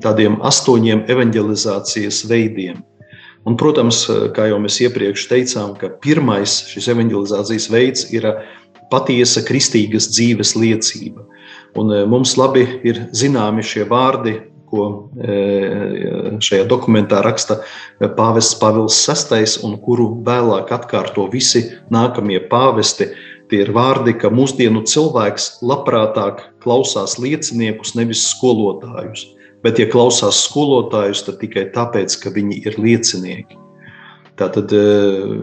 [0.04, 2.84] tādiem astoņiem evanģelizācijas veidiem.
[3.48, 4.02] Un, protams,
[4.36, 8.26] kā jau mēs iepriekš teicām, ka pirmais šis evanģelizācijas veids ir
[8.92, 11.24] patiesa kristīgas dzīves liecība.
[11.78, 14.36] Un e, mums labi ir zināmi šie vārdi,
[14.70, 14.84] ko
[15.18, 15.38] e,
[16.42, 17.58] šajā dokumentā raksta
[18.18, 23.10] pāvests Pāvils VI, un kuru vēlāk atkārto visi nākamie pāvesti.
[23.50, 29.26] Tie ir vārdi, ka mūsdienu cilvēks labprātāk klausās lieciniekus, nevis skolotājus
[29.64, 33.58] bet, ja klausās skolotājus, tad tikai tāpēc, ka viņi ir liecinieki.
[34.40, 35.34] Tātad, eh,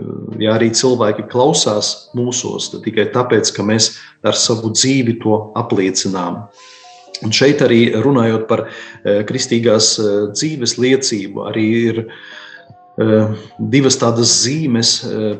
[0.41, 3.91] ja arī cilvēki klausās mūsos, tad tikai tāpēc, ka mēs
[4.25, 6.47] ar savu dzīvi to apliecinām.
[7.25, 12.05] Un šeit arī runājot par eh, kristīgās eh, dzīves liecību, arī ir
[13.61, 14.91] divas tādas zīmes,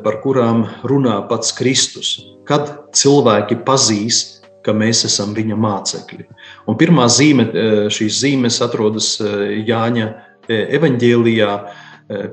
[0.04, 2.12] par kurām runā pats Kristus.
[2.46, 4.38] Kad cilvēki pazīs
[4.68, 6.26] ka mēs esam viņa mācekļi.
[6.68, 9.28] Un pirmā zīme, e, šīs zīmes atrodas e,
[9.68, 11.52] Jāņa e, evanģēlijā.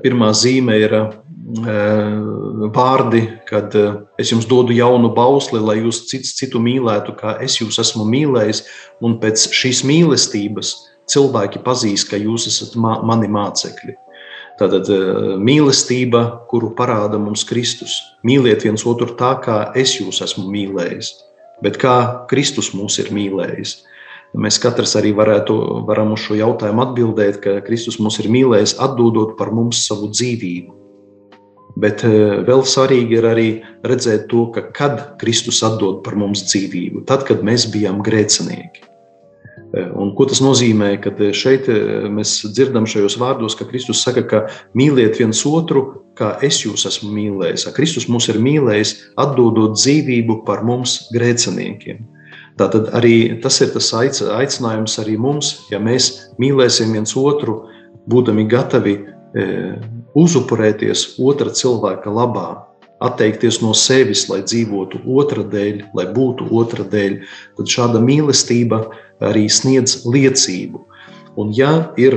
[0.00, 0.92] Pirmā zīme ir
[2.72, 3.74] vārdi, kad
[4.16, 8.62] es jums dodu jaunu bausli, lai jūs cits citu mīlētu, kā es jūs esmu mīlējis.
[9.04, 10.72] Un pēc šīs mīlestības
[11.12, 13.98] cilvēki pazīs, ka jūs esat mani mācekļi.
[14.56, 14.88] Tātad
[15.44, 18.00] mīlestība, kuru parāda mums Kristus.
[18.24, 21.12] Mīliet viens otru tā, kā es jūs esmu mīlējis
[21.64, 23.78] bet kā Kristus mūs ir mīlējis.
[24.36, 25.54] Mēs katrs arī varētu,
[25.88, 30.74] varam uz šo jautājumu atbildēt, ka Kristus mūs ir mīlējis, atdodot par mums savu dzīvību.
[31.76, 33.48] Bet eh, vēl svarīgi ir arī
[33.84, 38.86] redzēt to, ka kad Kristus atdod par mums dzīvību, tad, kad mēs bijām grēcinieki.
[39.76, 40.94] Eh, un ko tas nozīmē?
[41.04, 44.42] Kad šeit eh, mēs dzirdam šajos vārdos, ka Kristus saka, ka
[44.76, 45.86] mīliet viens otru
[46.16, 47.68] kā es jūs esmu mīlējis.
[47.76, 52.00] Kristus mūs ir mīlējis, atdodot dzīvību par mums grēciniekiem.
[52.56, 57.66] Tātad arī tas ir tas aicinājums arī mums, ja mēs mīlēsim viens otru,
[58.08, 59.44] būdami gatavi e,
[60.16, 62.48] uzupurēties otra cilvēka labā,
[63.04, 67.18] atteikties no sevis, lai dzīvotu otra dēļ, lai būtu otra dēļ,
[67.58, 68.86] tad šāda mīlestība
[69.20, 70.80] arī sniedz liecību.
[71.36, 72.16] Un ja ir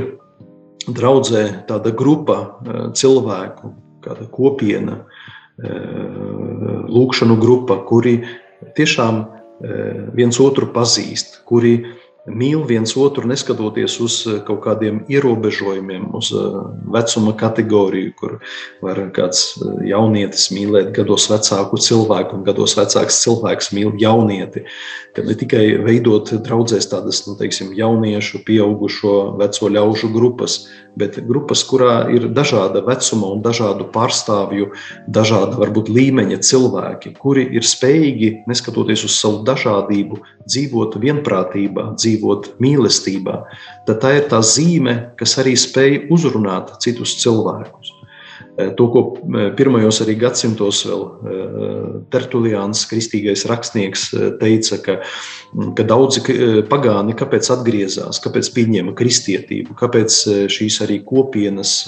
[0.88, 3.74] draudzē tāda grupa e, cilvēku,
[4.08, 5.02] kāda kopiena,
[5.60, 5.74] e,
[6.96, 8.22] lūkšanu grupa, kuri
[8.80, 9.20] tiešām
[10.16, 11.74] viens otru pazīst, kuri
[12.30, 16.58] mīl viens otru, neskatoties uz eh, kaut kādiem ierobežojumiem, uz eh,
[16.94, 18.36] vecuma kategoriju, kur
[18.84, 24.66] var kāds eh, jaunietis mīlēt gados vecāku cilvēku, un gados vecāks cilvēks mīl jaunieti.
[25.16, 30.62] Kad ne tikai veidot draudzēs tādas nu, teiksim, jauniešu, pieaugušo, veco ļaužu grupas,
[31.00, 34.72] bet grupas, kurā ir dažāda vecuma un dažādu pārstāvju,
[35.08, 43.38] dažāda varbūt līmeņa cilvēki, kuri ir spējīgi, neskatoties uz savu dažādību, dzīvot vienprātībā, dzīvot mīlestībā,
[43.88, 47.99] tad tā ir tā zīme, kas arī spēj uzrunāt citus cilvēkus.
[48.60, 54.10] Eh, to, ko eh, pirmajos arī gadsimtos vēl eh, Tertuliāns, kristīgais rakstnieks,
[54.42, 54.98] teica, ka,
[55.54, 56.24] mm, ka daudzi
[56.72, 60.20] pagāni kāpēc atgriezās, kāpēc pieņēma kristietību, kāpēc
[60.52, 61.84] šīs arī kopienas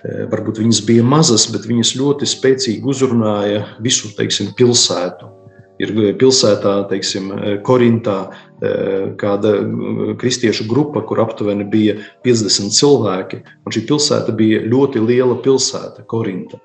[0.00, 5.39] varbūt viņas bija mazas, bet viņas ļoti spēcīgi uzrunāja visu teiksim, pilsētu
[5.80, 8.18] ir eh, pilsētā, teiksim, eh, Korintā,
[8.60, 9.56] eh, kāda
[10.20, 13.42] kristiešu grupa, kur aptuveni bija 50 cilvēki.
[13.64, 16.60] Un šī pilsēta bija ļoti liela pilsēta, Korinta.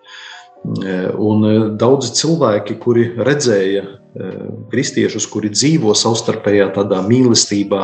[0.64, 1.44] Un
[1.78, 3.84] daudzi cilvēki, kuri redzēja
[4.72, 7.82] kristiešus, kuri dzīvo savstarpējā tādā mīlestībā,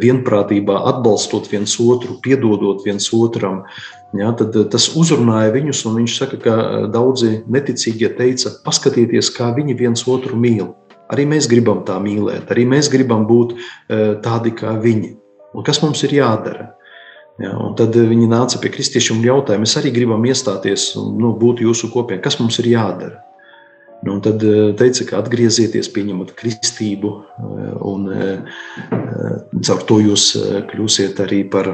[0.00, 3.64] vienprātībā, atbalstot viens otru, piedodot viens otram,
[4.14, 9.50] Ja, tad eh, tas uzrunāja viņus, viņš saka, ka eh, daudzi neticīgie teica, paskatieties, kā
[9.56, 10.70] viņi viens otru mīl.
[11.12, 15.14] Arī mēs gribam tā mīlēt, arī mēs gribam būt eh, tādi kā viņi.
[15.54, 16.70] Un kas mums ir jādara?
[17.42, 21.64] Ja, tad viņi nāca pie kristiešiem un jautāja, mēs arī gribam iestāties un nu, būt
[21.64, 22.22] jūsu kopienā.
[22.22, 23.24] Kas mums ir jādara?
[24.04, 24.42] Nu, tad
[24.78, 27.10] teica, ka atgriezieties, pieņemat kristību,
[27.88, 28.06] un
[29.64, 30.26] caur to jūs
[30.70, 31.72] kļūsiet arī par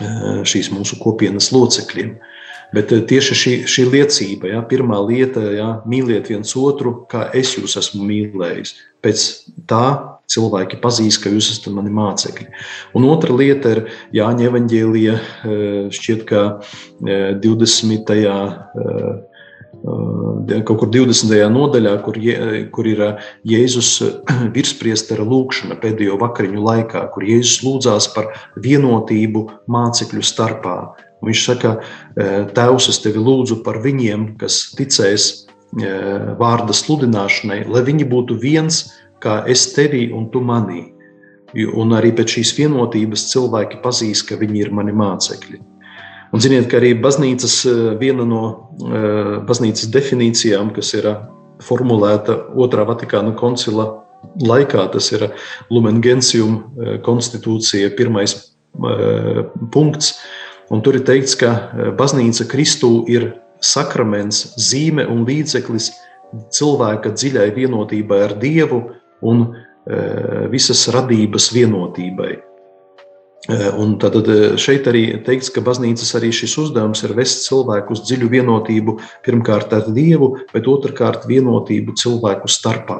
[0.00, 2.14] Eh, šīs mūsu kopienas locekļiem.
[2.72, 7.52] Bet eh, tieši šī, šī liecība, ja, pirmā lieta, ja, mīliet viens otru, kā es
[7.58, 8.72] jūs esmu mīlējis.
[9.04, 9.26] Pēc
[9.68, 9.84] tā
[10.30, 12.46] cilvēki pazīs, ka jūs esat mani mācekļi.
[12.98, 13.82] Un otra lieta ir
[14.16, 16.44] Jāņa Evanģēlija, eh, šķiet, ka
[17.00, 18.06] 20
[20.66, 21.30] kaut kur 20.
[21.52, 22.16] nodaļā, kur,
[22.74, 23.02] kur ir
[23.48, 23.90] Jēzus
[24.56, 30.76] virspriestera lūkšana pēdējo vakariņu laikā, kur Jēzus lūdzās par vienotību mācekļu starpā.
[31.24, 31.74] Viņš saka,
[32.16, 35.46] Tēvs, es tevi lūdzu par viņiem, kas ticēs
[36.40, 38.88] vārda sludināšanai, lai viņi būtu viens,
[39.22, 40.86] kā es tevī un tu manī.
[41.50, 45.58] Un arī pēc šīs vienotības cilvēki pazīs, ka viņi ir mani mācekļi.
[46.30, 48.42] Un ziniet, ka arī baznīcas eh, viena no
[48.86, 51.24] eh, baznīcas definīcijām, kas ir eh,
[51.66, 53.88] formulēta Otrā Vatikāna koncila
[54.38, 55.26] laikā, tas ir
[55.72, 56.58] Lumen Gentium
[57.04, 58.34] konstitūcija, pirmais
[59.72, 60.12] punkts.
[60.70, 61.50] Un tur ir teikts, ka
[61.98, 63.30] baznīca Kristū ir
[63.64, 65.88] sakraments, zīme un līdzeklis
[66.52, 68.82] cilvēka dziļai vienotībai ar Dievu
[69.26, 69.48] un
[70.52, 72.30] visas radības vienotībai.
[73.48, 77.96] Eh, un tad eh, šeit arī teikts, ka baznīcas arī šis uzdevums ir vest cilvēku
[77.96, 82.98] uz dziļu vienotību pirmkārt ar Dievu, bet otrkārt vienotību cilvēku starpā.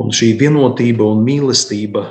[0.00, 2.02] Un šī vienotība un mīlestība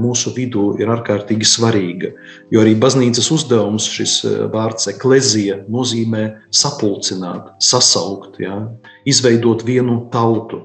[0.00, 2.12] mūsu vidū ir ārkārtīgi svarīga.
[2.52, 4.14] Jo arī baznīcas uzdevums, šis
[4.54, 8.62] vārds eklezija, nozīmē sapulcināt, sasaukt, ja,
[9.04, 10.62] izveidot vienu tautu.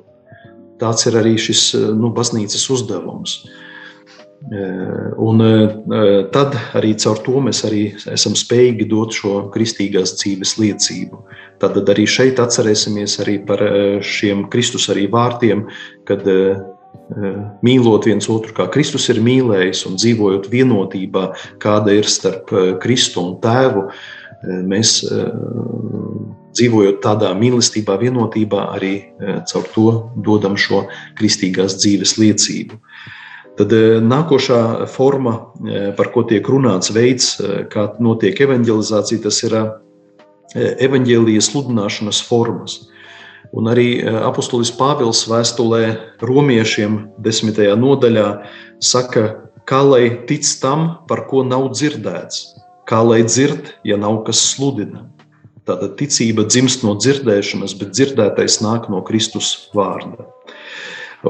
[0.82, 1.68] Tāds ir arī šis
[1.98, 3.42] nu, baznīcas uzdevums.
[4.42, 10.56] Eh, un eh, tad arī caur to mēs arī esam spējīgi dot šo kristīgās dzīves
[10.58, 11.20] liecību.
[11.62, 15.68] Tad arī šeit atcerēsimies arī par eh, šiem Kristus arī vārtiem,
[16.10, 16.26] kad
[17.62, 21.26] mīlot viens otru, kā Kristus ir mīlējis un dzīvojot vienotībā,
[21.60, 22.52] kāda ir starp
[22.84, 23.84] Kristu un Tēvu,
[24.68, 24.94] mēs
[26.58, 28.94] dzīvojot tādā mīlestībā, vienotībā, arī
[29.48, 29.88] caur to
[30.26, 30.86] dodam šo
[31.20, 32.80] kristīgās dzīves liecību.
[33.60, 35.34] Tad eh, nākošā forma,
[35.68, 37.36] eh, par ko tiek runāts, veids,
[37.72, 39.58] kā notiek evanģelizācija, tas ir
[40.56, 42.80] evanģēlijas sludināšanas formas.
[43.56, 45.84] Un arī apustulis Pāvils vēstulē
[46.24, 48.28] romiešiem desmitajā nodaļā
[48.84, 49.26] saka,
[49.68, 52.46] kā lai tic tam, par ko nav dzirdēts,
[52.88, 55.06] kā lai dzird, ja nav kas sludina.
[55.72, 60.28] Tātad ticība dzimst no dzirdēšanas, bet dzirdētais nāk no Kristus vārda.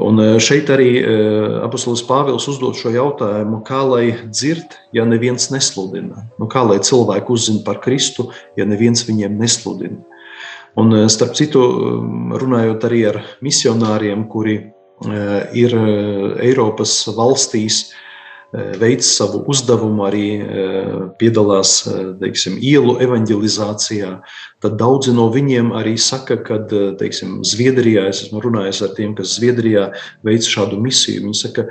[0.00, 1.16] Un e, šeit arī e,
[1.66, 6.24] apustulis Pāvils uzdod šo jautājumu, kā lai dzird, ja neviens nesludina?
[6.40, 10.00] Nu, kā lai cilvēki uzzina par Kristu, ja neviens viņiem nesludina?
[10.80, 11.62] Un, e, starp citu,
[12.40, 14.58] runājot arī ar misionāriem, kuri
[15.58, 15.72] ir
[16.38, 17.88] Eiropas valstīs,
[18.52, 24.10] veic savu uzdevumu, arī eh, piedalās eh, teiksim, ielu evanģelizācijā,
[24.60, 26.58] tad daudzi no viņiem arī saka, ka
[27.00, 29.86] teiksim, Zviedrijā, es esmu runājis ar tiem, kas Zviedrijā
[30.26, 31.24] veic šādu misiju.
[31.24, 31.64] Viņi saka,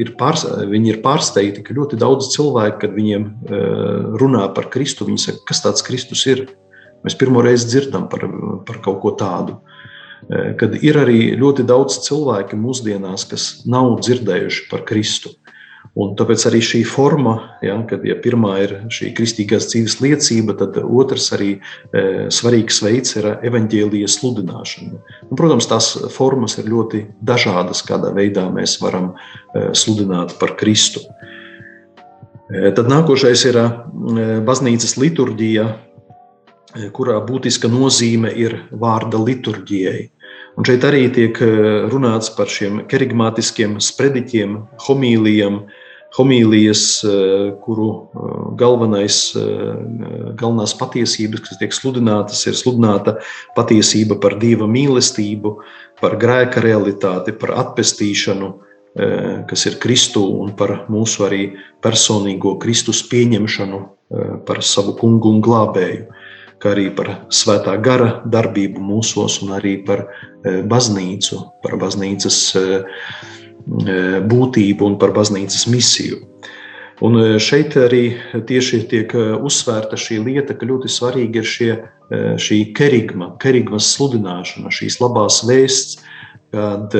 [0.00, 3.24] ir pārs, viņi ir pārsteigti, ka ļoti daudz cilvēku, kad viņiem
[4.20, 6.44] runā par Kristu, viņi saka, kas tāds Kristus ir.
[7.04, 8.26] Mēs pirmo reizi dzirdam par,
[8.68, 9.56] par kaut ko tādu.
[10.60, 15.34] Kad ir arī ļoti daudz cilvēku mūsdienās, kas nav dzirdējuši par Kristu.
[15.94, 20.80] Un tāpēc arī šī forma, ja, kad ja pirmā ir šī kristīgās dzīves liecība, tad
[20.82, 22.02] otrs arī e,
[22.34, 24.98] svarīgs veids ir evaņģēlijas sludināšana.
[25.28, 31.04] Un, protams, tās formas ir ļoti dažādas, kādā veidā mēs varam e, sludināt par Kristu.
[32.50, 33.68] E, tad nākošais ir e,
[34.50, 40.02] baznīcas liturģija, e, kurā būtiska nozīme ir vārda liturģijai.
[40.58, 41.54] Un šeit arī tiek e,
[41.86, 45.62] runāts par šiem kerigmātiskiem sprediķiem, homīlijiem,
[46.14, 49.42] homīlijas, eh, kuru eh, galvenais, eh,
[50.38, 53.18] galvenās patiesības, kas tiek sludinātas, ir sludināta
[53.56, 55.56] patiesība par dieva mīlestību,
[56.00, 58.54] par grēka realitāti, par atpestīšanu,
[59.50, 61.40] kas ir Kristu un par mūsu arī
[61.82, 63.80] personīgo Kristus pieņemšanu
[64.46, 66.04] par savu kungu un glābēju,
[66.62, 70.04] kā arī par svētā gara darbību mūsos un arī par
[70.44, 72.38] baznīcu, par baznīcas
[73.66, 76.20] būtību un par baznīcas misiju.
[77.02, 78.04] Un e, šeit arī
[78.46, 81.70] tieši tiek e, uzsvērta šī lieta, ka ļoti svarīgi ir šie,
[82.38, 86.02] šī kerigma, kerigmas sludināšana, šīs labās vēsts,
[86.54, 86.92] kad,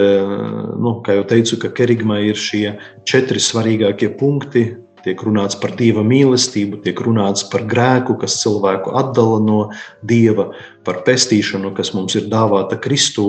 [0.80, 2.72] nu, kā jau teicu, ka kerigma ir šie
[3.06, 4.64] četri svarīgākie punkti.
[5.04, 9.58] Tiek runāts par dieva mīlestību, tiek runāts par grēku, kas cilvēku atdala no
[10.00, 10.48] dieva,
[10.88, 13.26] par pestīšanu, kas mums ir dāvāta Kristū,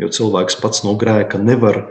[0.00, 1.82] jo cilvēks pats no grēka nevar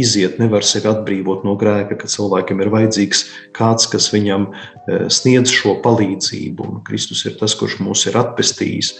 [0.00, 3.24] iziet, nevar sevi atbrīvot no grēka, ka cilvēkam ir vajadzīgs
[3.56, 6.68] kāds, kas viņam eh, sniedz šo palīdzību.
[6.68, 8.94] Un Kristus ir tas, kurš mūs ir atpestījis.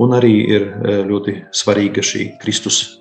[0.00, 3.00] Un arī ir eh, ļoti svarīga šī Kristus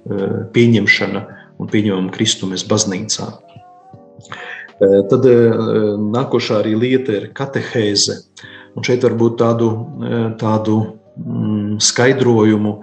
[0.56, 1.26] pieņemšana
[1.60, 3.32] un pieņemama Kristu mēs baznīcā.
[4.76, 8.18] Tad nākošā arī lieta ir katehēze.
[8.76, 9.70] Un šeit var būt tādu,
[10.36, 10.76] tādu
[11.16, 12.74] mm, skaidrojumu,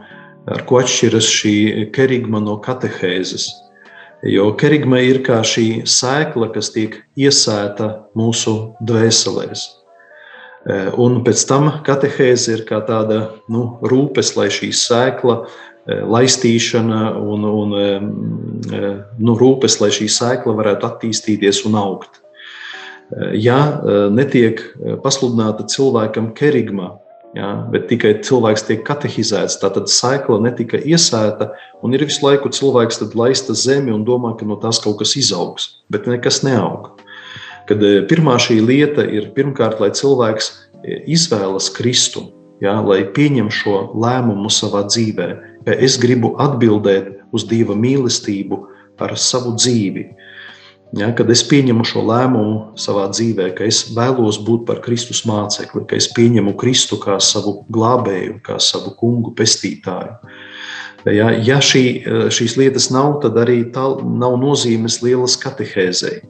[0.48, 1.52] ar ko atšķiras šī
[1.92, 3.50] kerigma no katehēzes.
[4.22, 8.52] Jo kerigma ir kā šī sēkla, kas tiek iesēta mūsu
[8.86, 9.64] dvēselēs.
[10.62, 17.00] E, un pēc tam katehēze ir kā tāda nu, rūpes, lai šī sēkla, e, laistīšana
[17.18, 17.88] un, un e,
[19.18, 22.20] nu, rūpes, lai šī sēkla varētu attīstīties un augt.
[23.36, 24.62] Ja netiek
[25.04, 26.94] pasludināta cilvēkam kerigma,
[27.32, 31.48] Ja, bet tikai cilvēks tiek katehizēts, tātad saikla netika iesēta,
[31.80, 35.70] un ir visu laiku cilvēks laista zemi un domā, ka no tās kaut kas izaugs,
[35.88, 36.90] bet nekas neaug.
[37.70, 40.50] Kad e, pirmā šī lieta ir pirmkārt, lai cilvēks
[40.84, 42.26] e, izvēlas Kristu,
[42.60, 45.28] ja, lai pieņem šo lēmumu savā dzīvē,
[45.64, 48.60] ka es gribu atbildēt uz Dieva mīlestību
[49.00, 50.04] ar savu dzīvi.
[50.92, 55.86] Ja, kad es pieņemu šo lēmumu savā dzīvē, ka es vēlos būt par Kristus mācekli,
[55.88, 60.18] ka es pieņemu Kristu kā savu glābēju, kā savu kungu, pestītāju.
[61.08, 61.84] Ja, ja šī,
[62.30, 66.20] šīs lietas nav, tad arī tā nav nozīmes lielas katehēzei.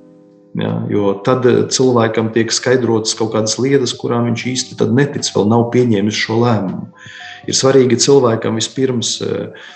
[0.62, 5.70] Ja, jo tad cilvēkam tiek skaidrotas kaut kādas lietas, kurām viņš īsti netic, vēl nav
[5.74, 6.90] pieņēmis šo lēmumu.
[7.48, 9.70] Ir svarīgi cilvēkam vispirms uh,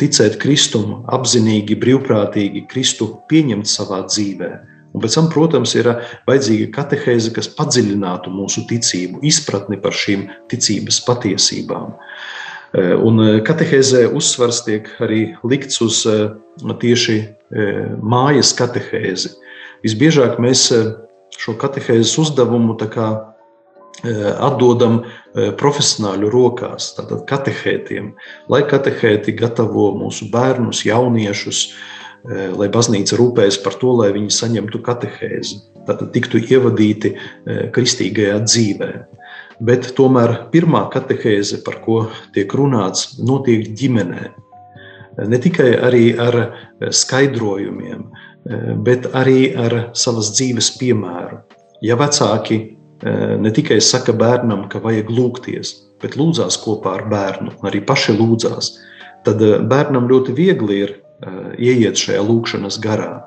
[0.00, 4.50] ticēt Kristum, apzinīgi, brīvprātīgi Kristu pieņemt savā dzīvē.
[4.94, 5.88] Un pēc tam, protams, ir
[6.28, 11.96] vajadzīga katehēze, kas padziļinātu mūsu ticību, izpratni par šīm ticības patiesībām.
[12.74, 16.02] Un katehēzē uzsvars tiek arī likts uz
[16.62, 17.18] tieši
[18.02, 19.34] mājas katehēzi.
[19.84, 20.68] Visbiežāk mēs
[21.38, 22.76] šo katehēzes uzdevumu
[24.04, 25.02] atdodam
[25.58, 28.12] profesionāļu rokās, tātad katehētiem,
[28.52, 31.64] lai katehēti gatavo mūsu bērnus, jauniešus,
[32.56, 37.14] lai baznīca rūpējas par to, lai viņi saņemtu katehēzi, tātad tiktu ievadīti
[37.74, 38.92] kristīgajā dzīvē.
[39.64, 41.98] Bet tomēr pirmā katehēze, par ko
[42.34, 44.30] tiek runāts, notiek ģimenē.
[45.30, 46.38] Ne tikai ar
[46.90, 48.08] skaidrojumiem,
[48.84, 51.38] bet arī ar savas dzīves piemēru.
[51.84, 52.58] Ja vecāki
[53.04, 58.72] ne tikai saka bērnam, ka vajag lūgties, bet lūdzās kopā ar bērnu, arī paši lūdzās,
[59.26, 60.96] tad bērnam ļoti viegli ir
[61.60, 63.22] ieiet šajā lūkšanas garā.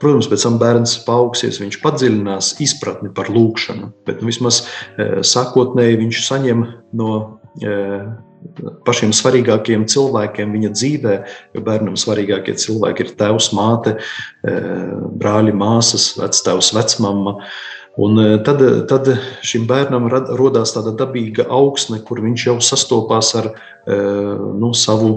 [0.00, 4.62] Protams, pēc tam bērns paaugsies, viņš padziļinās izpratni par lūkšanu, bet nu, vismaz
[4.96, 6.64] sākotnēji viņš saņem
[6.96, 7.10] no
[8.86, 11.16] pašiem svarīgākajiem cilvēkiem viņa dzīvē,
[11.52, 13.98] jo bērnam svarīgākie cilvēki ir tēvs, māte,
[15.20, 17.36] brāļi, māsas, vectēvs, vecmama.
[17.98, 19.08] Un tad, tad
[19.42, 23.50] šim bērnam radās tāda dabīga augsne, kur viņš jau sastopās ar
[23.86, 25.10] nu, savu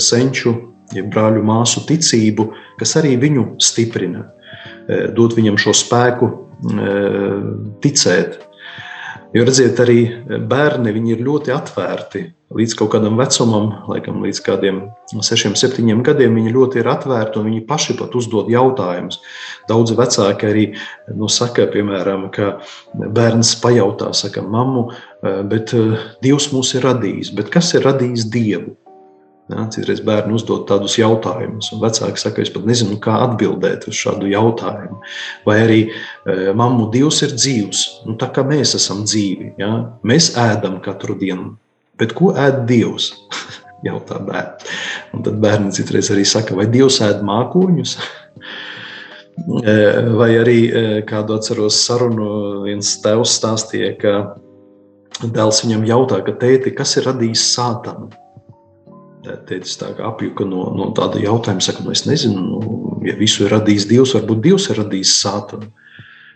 [0.00, 0.54] senču
[0.96, 2.48] ja brāļu māsu ticību,
[2.80, 4.26] kas arī viņu stiprina,
[5.16, 6.30] dod viņam šo spēku
[7.84, 8.40] ticēt.
[9.34, 9.98] Jo redziet, arī
[10.46, 12.20] bērni ir ļoti atvērti
[12.54, 14.76] līdz kaut kādam vecumam, laikam līdz kādiem
[15.10, 16.36] sešiem, septiņiem gadiem.
[16.38, 19.18] Viņi ļoti ir atvērti un viņi paši pat uzdod jautājumus.
[19.66, 20.64] Daudzi vecāki arī
[21.18, 22.60] nu, saka, piemēram, ka
[22.94, 25.74] bērns pajautā, saka, mammu, e, bet
[26.22, 27.34] Dievs mūs ir radījis.
[27.34, 28.76] Bet kas ir radījis Dievu?
[29.52, 33.98] Ja, citreiz bērni uzdod tādus jautājumus, un vecāki saka, es pat nezinu, kā atbildēt uz
[33.98, 35.02] šādu jautājumu.
[35.44, 39.50] Vai arī e, mammu Dievs ir dzīvs, nu, tā kā mēs esam dzīvi.
[39.60, 39.68] Ja?
[40.00, 41.58] Mēs ēdam katru dienu,
[42.00, 43.10] bet ko ēd Dievs?
[43.84, 44.72] Jautā bērni.
[45.12, 47.98] Un tad bērni citreiz arī saka, vai Dievs ēd mākoņus?
[49.34, 49.72] E,
[50.14, 52.26] vai arī e, kādu atceros sarunu,
[52.68, 54.12] viens tēvs stāstīja, ka
[55.26, 58.12] dēls viņam jautā, ka tēti, kas ir radījis sātanu?
[59.24, 62.74] Tētis tā apjuka no, no tāda jautājuma, saka, nu es nezinu, nu,
[63.08, 65.70] ja visu ir radījis Dievs, varbūt Dievs ir radījis sātanu.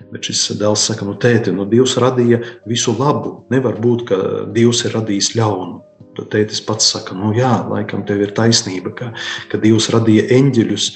[0.09, 3.43] Bet šis dēls saka, nu tēti, nu Dievs radīja visu labu.
[3.53, 4.19] Nevar būt, ka
[4.55, 5.83] Dievs ir radījis ļaunu.
[6.19, 9.11] Tad tētis pats saka, nu jā, laikam tev ir taisnība, ka,
[9.51, 10.87] ka Dievs radīja eņģeļus,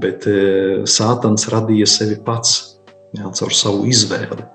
[0.00, 0.36] bet e,
[0.88, 2.54] sātans radīja sevi pats
[3.16, 4.46] jā, caur savu izvēli.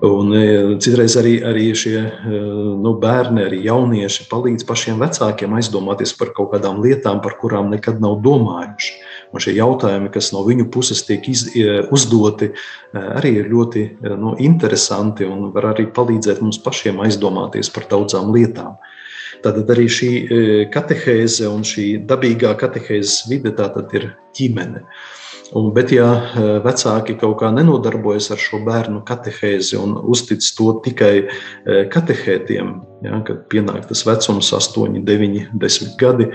[0.00, 0.44] Un e,
[0.80, 2.38] citreiz arī, arī šie e,
[2.80, 8.00] nu, bērni, arī jaunieši palīdz pašiem vecākiem aizdomāties par kaut kādām lietām, par kurām nekad
[8.00, 8.94] nav domājuši.
[9.36, 12.48] Un šie jautājumi, kas no viņu puses tiek iz, e, uzdoti,
[12.96, 13.84] arī ir ļoti
[14.16, 18.80] nu, interesanti un var arī palīdzēt mums pašiem aizdomāties par daudzām lietām.
[19.44, 20.10] Tad arī šī
[20.72, 23.52] katehēze un šī dabīgā katehēzes vide
[23.96, 24.80] ir ģimene.
[24.80, 25.19] Uh,
[25.50, 30.76] Un, bet, ja e, vecāki kaut kā nenodarbojas ar šo bērnu katehēzi un uztic to
[30.84, 31.26] tikai e,
[31.90, 32.70] katehētiem,
[33.02, 36.28] ja, kad pienāk tas vecums, 8, 9, 10 gadi,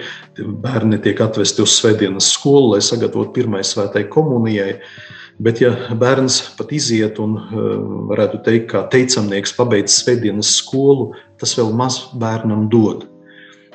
[0.66, 4.82] bērni tiek atvesti uz svētdienas skolu, lai sagatavotu pirmai svētai komunijai.
[5.39, 7.66] Bet, ja bērns pat iziet un, e,
[8.11, 13.07] varētu teikt, kā teicamnieks pabeidz svētdienas skolu, tas vēl maz bērnam dod.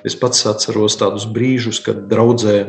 [0.06, 2.68] Es pats atceros tādus brīžus, kad draudzē e,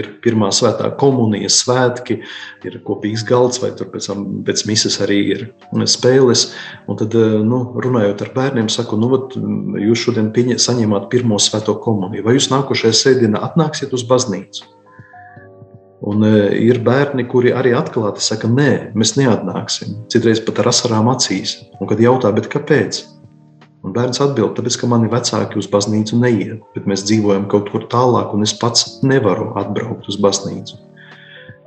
[0.00, 2.18] ir pirmā svētā komunija, svētki,
[2.64, 4.08] ir kopīgs galds, vai tur pēc,
[4.46, 5.44] pēc mises arī ir
[5.90, 6.46] spēles.
[6.88, 9.36] Un tad, e, nu, runājot ar bērniem, saku, nu, vat,
[9.80, 14.70] jūs šodien pieņa, saņēmāt pirmo svēto komuniju, vai jūs nākošajā sēdienā atnāksiet uz baznīcu?
[16.04, 19.94] Un e, ir bērni, kuri arī atklāti saka, nē, mēs neatnāksim.
[20.12, 21.56] Citreiz pat ar asarām acīs.
[21.80, 23.04] Un kad jautā, kāpēc?
[23.84, 27.84] Un bērns atbild, tāpēc, ka mani vecāki uz baznīcu neiet, bet mēs dzīvojam kaut kur
[27.92, 30.78] tālāk, un es pats nevaru atbraukt uz baznīcu.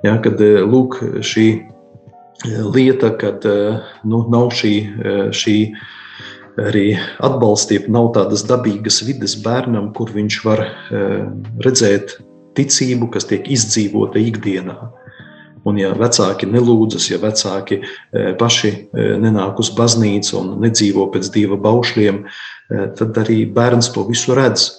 [0.06, 4.74] Ja, kad eh, lūk, šī eh, lieta, kad eh, nu, nav šī,
[5.34, 5.58] šī
[6.58, 6.88] arī
[7.22, 10.64] atbalstība, nav tādas dabīgas vidas bērnam, kur viņš var
[11.62, 12.16] redzēt
[12.58, 14.78] ticību, kas tiek izdzīvota ikdienā.
[15.68, 17.86] Un, ja vecāki nelūdzas, ja vecāki e,
[18.40, 24.06] paši e, nenāk uz baznīcu un nedzīvo pēc dieva baušļiem, e, tad arī bērns to
[24.08, 24.70] visu redz.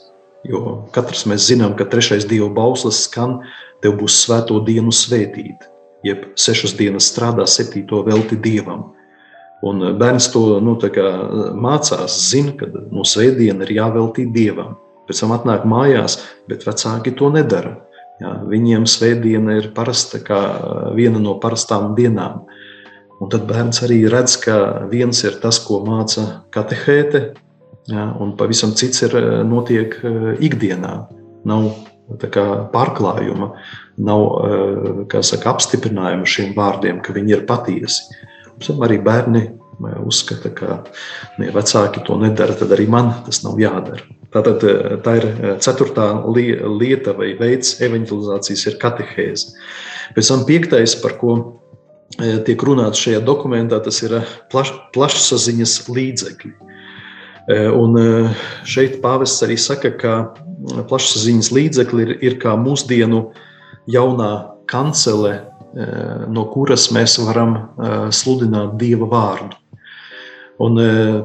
[0.48, 3.40] Jo katrs mēs zinām, ka trešais dieva bauslis skan,
[3.82, 5.66] tev būs svēto dienu svētīt,
[6.06, 8.92] jeb sešas dienas strādā, septīto velti dievam.
[9.66, 10.76] Un bērns to nu,
[11.58, 14.76] mācās, zina, ka no svētdiena ir jāveltī dievam.
[15.08, 17.74] Pēc tam atnāk mājās, bet vecāki to nedara.
[18.18, 20.38] Jā, viņiem svētdiena ir parasta kā
[20.96, 22.48] viena no parastām dienām.
[23.22, 27.22] Un tad bērns arī redz, ka viens ir tas, ko māca katehēte,
[27.90, 29.14] jā, un pavisam cits ir
[29.46, 29.94] notiek
[30.42, 30.94] ikdienā.
[31.46, 31.70] Nav
[32.34, 33.52] kā, pārklājuma,
[34.02, 34.26] nav
[35.22, 38.18] saka, apstiprinājuma šiem vārdiem, ka viņi ir patiesi.
[38.58, 39.44] Pēc arī bērni
[40.02, 40.80] uzskata, ka
[41.38, 44.17] ja vecāki to nedara, tad arī man tas nav jādara.
[44.34, 49.54] Tātad eh, tā ir eh, ceturtā lieta vai veids evanģelizācijas, ir katehēze.
[50.16, 51.36] Pēc tam piektais, par ko
[52.20, 54.18] eh, tiek runāts šajā dokumentā, tas ir
[54.52, 56.56] plaš, plašsaziņas līdzekļi.
[57.48, 57.94] Un
[58.68, 60.16] šeit pāvests arī saka, ka
[60.90, 63.22] plašsaziņas līdzekļi ir, ir kā mūsdienu
[63.88, 64.32] jaunā
[64.68, 65.30] kancele,
[66.28, 67.54] no kuras mēs varam
[68.12, 69.56] sludināt Dieva vārdu.
[70.58, 70.78] Un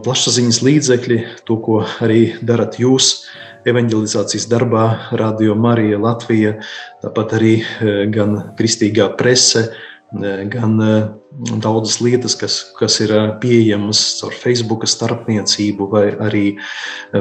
[0.06, 1.18] plašsaziņas līdzekļi,
[1.48, 3.24] to, ko arī darat jūs,
[3.66, 4.86] evanģelizācijas darbā,
[5.18, 6.60] Radio Marija Latvija,
[7.02, 7.56] tāpat arī
[8.14, 9.72] gan kristīgā prese,
[10.54, 10.78] gan
[11.64, 16.44] daudzas lietas, kas, kas ir pieejamas caur Facebook starpniecību, vai arī,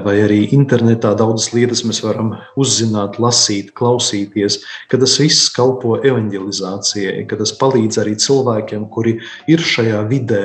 [0.04, 1.14] vai arī internetā.
[1.16, 4.60] Daudzas lietas mēs varam uzzināt, lasīt, klausīties,
[4.92, 9.16] ka tas viss kalpo evanģelizācijai, ka tas palīdz arī cilvēkiem, kuri
[9.48, 10.44] ir šajā vidē,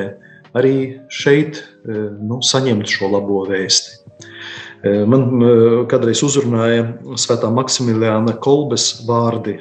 [0.55, 4.03] arī šeit nu, saņemt šo labo vēsti.
[5.09, 5.41] Man
[5.89, 6.83] kādreiz uzrunāja
[7.17, 9.55] Svētā Maksimiliāna Kolbes vārdi,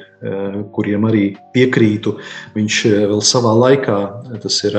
[0.75, 1.23] kuriem arī
[1.55, 2.13] piekrītu.
[2.53, 2.77] Viņš
[3.09, 3.97] vēl savā laikā,
[4.43, 4.77] tas ir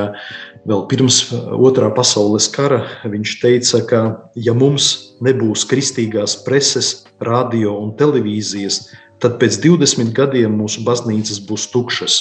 [0.69, 4.01] vēl pirms otrā pasaules kara, viņš teica, ka
[4.39, 8.85] ja mums nebūs kristīgās preses, radio un televīzijas,
[9.19, 12.21] tad pēc 20 gadiem mūsu baznīcas būs tukšas.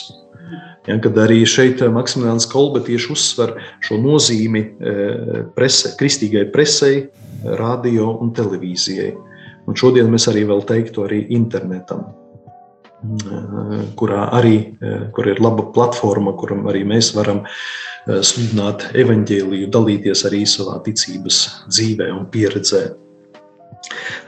[0.87, 4.61] Ja, kad arī šeit Maksimilians Kolbe tieši uzsver šo nozīmi
[5.55, 7.07] prese, kristīgai presei,
[7.59, 9.11] radio un televīzijai.
[9.67, 12.05] Un šodien mēs arī vēl teiktu arī internetam,
[13.99, 14.55] kurā arī
[15.13, 17.43] kur ir laba platforma, kuram arī mēs varam
[18.07, 22.85] sludināt evaņģēliju, dalīties arī savā ticības dzīvē un pieredzē.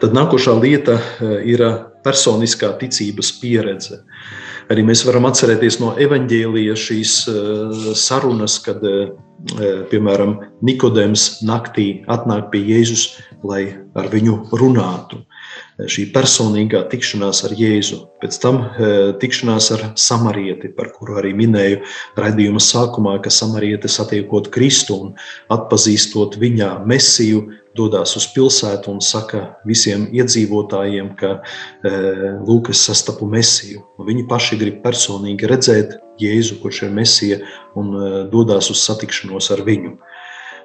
[0.03, 0.99] Tad nākošā lieta
[1.47, 1.63] ir
[2.03, 4.03] personiskā ticības pieredze.
[4.69, 7.13] Arī mēs varam atcerēties no evaņģēlija šīs
[7.97, 8.83] sarunas, kad
[9.89, 13.07] piemēram, Nikodēms naktī atnāk pie Jēzus,
[13.41, 13.63] lai
[13.97, 15.23] ar viņu runātu.
[15.87, 18.57] Šī personīgā tikšanās ar Jēzu, pēc tam
[19.21, 21.79] tikšanās ar samarieti, par kuru arī minēju
[22.19, 25.13] raidījuma sākumā, ka samarieti satiekot Kristu un
[25.55, 27.45] atpazīstot viņā mesiju,
[27.79, 31.37] dodas uz pilsētu un saka visiem iedzīvotājiem, ka
[32.43, 33.85] lūk, es sastapu mesiju.
[34.03, 37.39] Viņi paši grib personīgi redzēt Jēzu, kurš ir mesija,
[37.79, 37.95] un
[38.33, 39.95] dodas uz satikšanos ar viņu.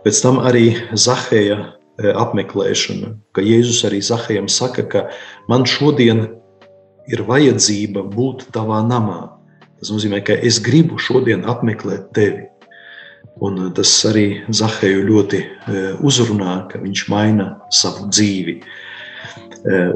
[0.03, 1.61] Pēc tam arī Zaheja
[1.99, 5.05] apmeklēšana, ka Jēzus arī Zahejam saka, ka
[5.51, 6.27] man šodien
[7.11, 9.35] ir vajadzība būt tavā namā.
[9.79, 12.49] Tas nozīmē, ka es gribu šodien apmeklēt tevi.
[13.45, 18.61] Un eh, tas arī Zaheju ļoti eh, uzrunā, ka viņš maina savu dzīvi.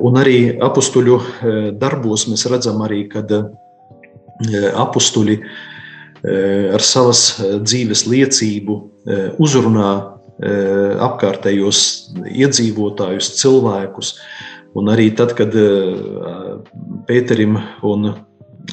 [0.01, 1.17] Un arī apstuļu
[1.77, 3.29] darbos mēs redzam, arī, kad
[4.81, 5.35] apstuļi
[6.73, 7.21] ar savas
[7.61, 8.79] dzīves liecību
[9.37, 9.91] uzrunā
[10.39, 11.81] apkārtējos
[12.31, 14.13] iedzīvotājus, cilvēkus.
[14.79, 15.51] Un arī tad, kad
[17.09, 17.57] Pēterim
[17.89, 18.13] un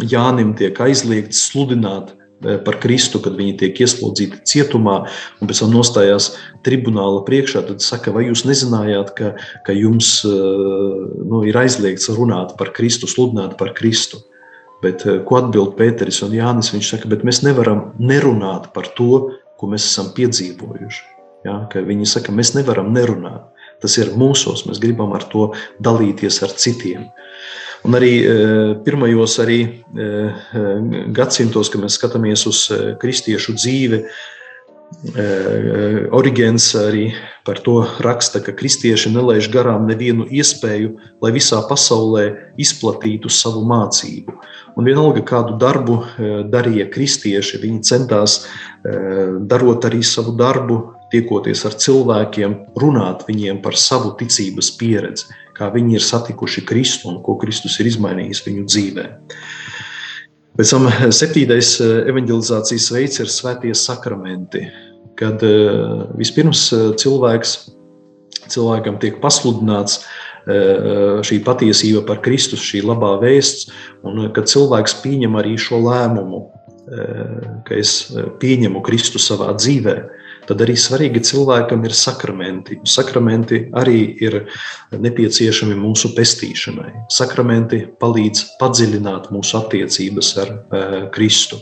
[0.05, 2.11] Jānim tiek aizliegts sludināt
[2.43, 4.95] Eh, par Kristu, kad viņi tiek ieslodzīti cietumā
[5.39, 6.33] un pēc tam nostājās
[6.67, 9.31] tribunāla priekšā, tad saka, vai jūs nezinājāt, ka,
[9.63, 10.35] ka jums eh,
[11.31, 14.19] nu, ir aizliegts runāt par Kristu, sludināt par Kristu.
[14.83, 16.73] Bet, eh, ko atbild Pēteris un Jānis?
[16.75, 21.14] Viņš saka, bet mēs nevaram nerunāt par to, ko mēs esam piedzīvojuši.
[21.45, 23.51] Ja, viņi saka, mēs nevaram nerunāt.
[23.83, 25.51] Tas ir mūsos, mēs gribam ar to
[25.83, 27.09] dalīties ar citiem.
[27.85, 30.45] Un arī eh, pirmajos arī eh,
[31.13, 32.65] gadsimtos, kad mēs skatāmies uz
[33.01, 34.01] kristiešu dzīvi,
[36.15, 37.07] Origēns arī
[37.45, 40.91] par to raksta, ka kristieši nelaiž garām nevienu iespēju,
[41.21, 44.37] lai visā pasaulē izplatītu savu mācību.
[44.77, 45.97] Un vienalga, kādu darbu
[46.53, 48.43] darīja kristieši, viņi centās
[48.85, 55.97] darot arī savu darbu, tiekoties ar cilvēkiem, runāt viņiem par savu ticības pieredzi kā viņi
[55.97, 59.05] ir satikuši Kristu un ko Kristus ir izmainījis viņu dzīvē.
[60.55, 64.65] Pēc tam eh, septītais eh, evanģelizācijas veids ir svētie sakramenti,
[65.19, 66.67] kad eh, vispirms
[67.01, 67.57] cilvēks,
[68.51, 70.03] cilvēkam tiek pasludināts
[71.25, 73.71] šī patiesība par Kristus, šī labā vēsts,
[74.05, 76.43] un kad cilvēks pieņem arī šo lēmumu,
[77.65, 77.95] ka es
[78.43, 80.03] pieņemu Kristu savā dzīvēm
[80.49, 82.79] tad arī svarīgi cilvēkam ir sakramenti.
[82.87, 84.41] Sakramenti arī ir
[84.93, 86.91] nepieciešami mūsu pestīšanai.
[87.13, 91.61] Sakramenti palīdz padziļināt mūsu attiecības ar uh, Kristu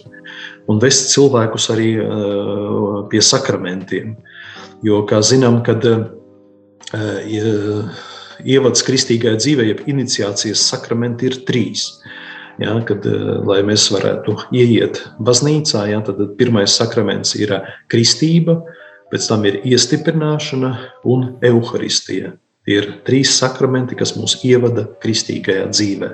[0.71, 4.15] un vest cilvēkus arī uh, pie sakramentiem.
[4.83, 6.09] Jo, kā zinām, kad uh,
[8.43, 11.87] ievads kristīgajā dzīvē, jeb iniciācijas sakramenti ir trīs.
[12.61, 13.05] Ja, kad,
[13.49, 17.55] lai mēs varētu ieiet baznīcā, ja, tad pirmais sakraments ir
[17.89, 18.59] kristība,
[19.09, 20.71] pēc tam ir iestiprināšana
[21.09, 22.35] un evaharistija.
[22.63, 26.09] Tie ir trīs sakramenti, kas mūs ievada kristīgajā dzīvē.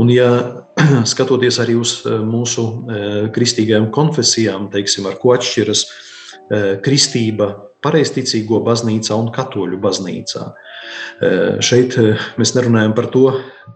[0.00, 0.30] Un, ja
[1.12, 7.50] skatoties arī uz eh, mūsu eh, kristīgajām konfesijām, teiksim, ar ko atšķiras eh, kristība
[7.84, 10.46] pareizticīgo baznīcā un katoļu baznīcā.
[11.64, 11.96] Šeit
[12.40, 13.26] mēs nerunājam par to,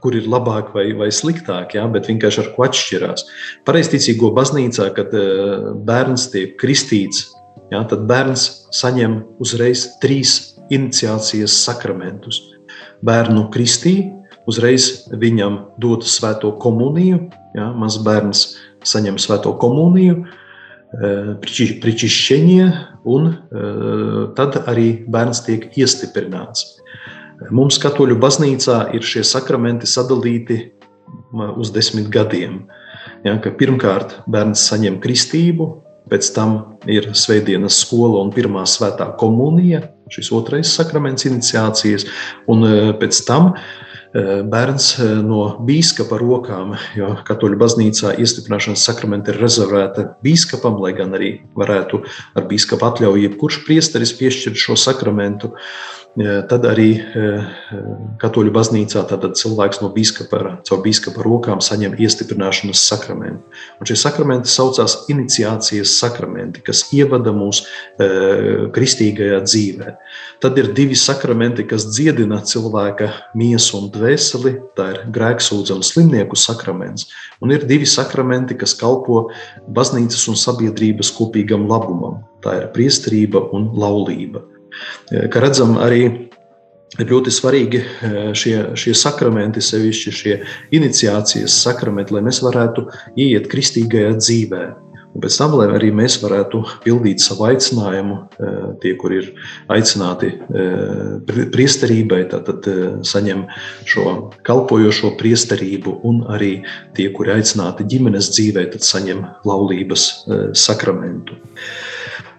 [0.00, 3.26] kur ir labāk vai, vai sliktāk, ja, bet vienkārši ar ko atšķirās.
[3.68, 5.14] Pareizticīgo baznīcā, kad
[5.86, 7.28] bērns tiek kristīts
[7.72, 12.40] ja, tad bērns saņem uzreiz trīs iniciācijas sakramentus.
[13.06, 13.94] Bērnu kristī,
[14.50, 17.22] uzreiz viņam dod svēto komuniju,
[17.56, 18.44] ja, mazs bērns
[18.86, 20.24] saņem svēto komuniju,
[20.90, 22.64] pričišķenie,
[23.06, 23.30] un
[24.36, 26.80] tad arī bērns tiek iestiprināts.
[27.54, 30.58] Mums katoļu baznīcā ir šie sakramenti sadalīti
[31.56, 32.64] uz desmit gadiem.
[33.24, 35.68] Ja, pirmkārt, bērns saņem kristību,
[36.10, 36.56] pēc tam
[36.90, 42.06] ir svētdienas skola un pirmā svētā komunija, šis otrais sakraments iniciācijas,
[42.50, 42.66] un
[43.00, 43.52] pēc tam
[44.12, 44.86] bērns
[45.22, 52.02] no biskupa rokām, jo katoļu baznīcā iestiprināšanas sakramenti ir rezervēta biskupam, lai gan arī varētu
[52.34, 55.54] ar biskupa atļauju jebkurš priesteris piešķirt šo sakramentu.
[56.18, 56.88] Tad arī
[58.18, 59.04] katoļu baznīcā
[59.38, 63.46] cilvēks no biskupa, caur biskupa rokām saņem iestiprināšanas sakramentu.
[63.78, 67.62] Un šie sakramenti saucās iniciācijas sakramenti, kas ievada mūs
[68.74, 69.94] kristīgajā dzīvē.
[70.42, 74.56] Tad ir divi sakramenti, kas dziedina cilvēka miesu un dvēseli.
[74.74, 77.06] Tā ir grēksūdza un slimnieku sakraments.
[77.38, 79.28] Un ir divi sakramenti, kas kalpo
[79.70, 82.24] baznīcas un sabiedrības kopīgam labumam.
[82.42, 84.42] Tā ir priesterība un laulība.
[85.10, 86.02] Kā redzam, arī
[86.98, 87.80] ir ļoti svarīgi
[88.36, 90.36] šie, šie sakramenti, sevišķi šie
[90.76, 94.62] iniciācijas sakramenti, lai mēs varētu ieiet kristīgajā dzīvē.
[95.10, 98.18] Un pēc tam, lai arī mēs varētu pildīt savu aicinājumu,
[98.82, 99.32] tie, kur ir
[99.74, 100.28] aicināti
[101.26, 102.68] priesterībai, tad
[103.10, 103.42] saņem
[103.90, 104.04] šo
[104.46, 106.52] kalpojošo priesterību, un arī
[106.94, 110.06] tie, kuri aicināti ģimenes dzīvē, tad saņem laulības
[110.54, 111.40] sakramentu.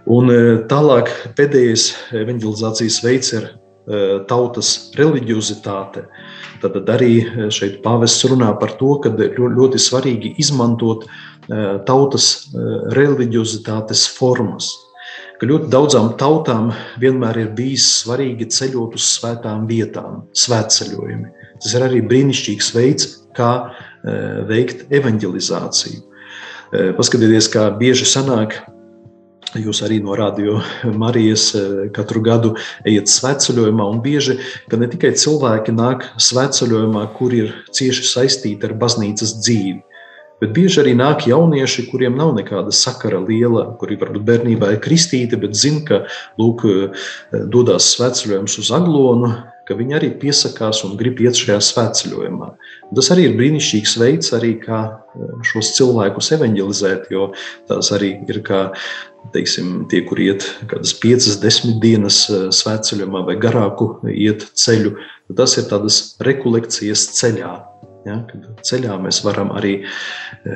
[0.10, 0.38] Un e,
[0.70, 3.52] tālāk pēdējais evanģelizācijas veids ir e,
[4.30, 6.08] tautas reliģiozitāte.
[6.64, 11.08] Tad arī e, šeit pāvests runā par to, ka ļoti svarīgi izmantot
[11.88, 12.54] tautas
[12.96, 14.70] reliģiozitātes formas.
[15.42, 16.70] Ka ļoti daudzām tautām
[17.02, 21.34] vienmēr ir bijis svarīgi ceļot uz svētām vietām, svētceļojumi.
[21.60, 23.52] Tas ir arī brīnišķīgs veids, kā
[24.48, 26.06] veikt evanģelizāciju.
[26.96, 28.62] Paskatieties, kā bieži sanāk,
[29.60, 30.62] Jūs arī no Radio
[30.96, 32.54] Marijas eh, katru gadu
[32.88, 34.38] ejat svētceļojumā, un bieži
[34.72, 39.82] ne tikai cilvēki nāk svētceļojumā, kur ir cieši saistīti ar baznīcas dzīvi,
[40.40, 45.40] bet bieži arī nāk jaunieši, kuriem nav nekāda sakara liela, kuri varbūt bērnībā ir kristīti,
[45.42, 46.04] bet zina, ka
[46.40, 49.36] lūk, eh, dodas svētceļojums uz Aglonu,
[49.68, 52.50] ka viņi arī piesakās un grib iet šajā svētceļojumā.
[52.98, 57.34] Tas arī ir brīnišķīgs veids, arī kā eh, šos cilvēkus evanģelizēt, jo
[57.68, 58.70] tās arī ir kā
[59.34, 64.96] teiksim, tie, kur iet kādas piecas, desmit dienas eh, svētceļojumā vai garāku iet ceļu,
[65.38, 67.54] tas ir tādas rekolekcijas ceļā.
[68.02, 68.16] Ja,
[68.66, 70.54] ceļā mēs varam arī e,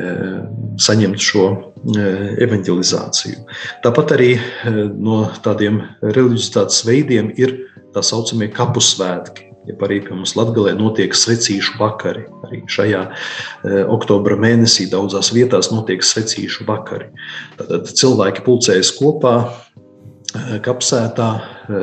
[0.81, 2.05] saņemt šo e,
[2.41, 3.43] evanģelizāciju.
[3.83, 7.53] Tāpat arī e, no tādiem reliģizitātes veidiem ir
[7.93, 9.44] tā saucamie kapu svētki.
[9.65, 16.05] Ja arī mums Latvijā notiek svecīšu vakari, arī šajā e, oktobra mēnesī daudzās vietās notiek
[16.05, 17.09] svecīšu vakari.
[17.57, 21.29] Tad cilvēki pulcējas kopā, e, kapsētā.
[21.65, 21.79] E,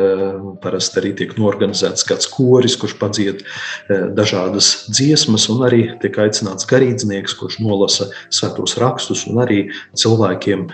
[0.62, 6.68] parasti arī tiek norganizēts kāds koris, kurš padzied e, dažādas dziesmas, un arī tiek aicināts
[6.70, 9.64] garīdznieks, kurš nolasa svētos rakstus, un arī
[9.98, 10.68] cilvēkiem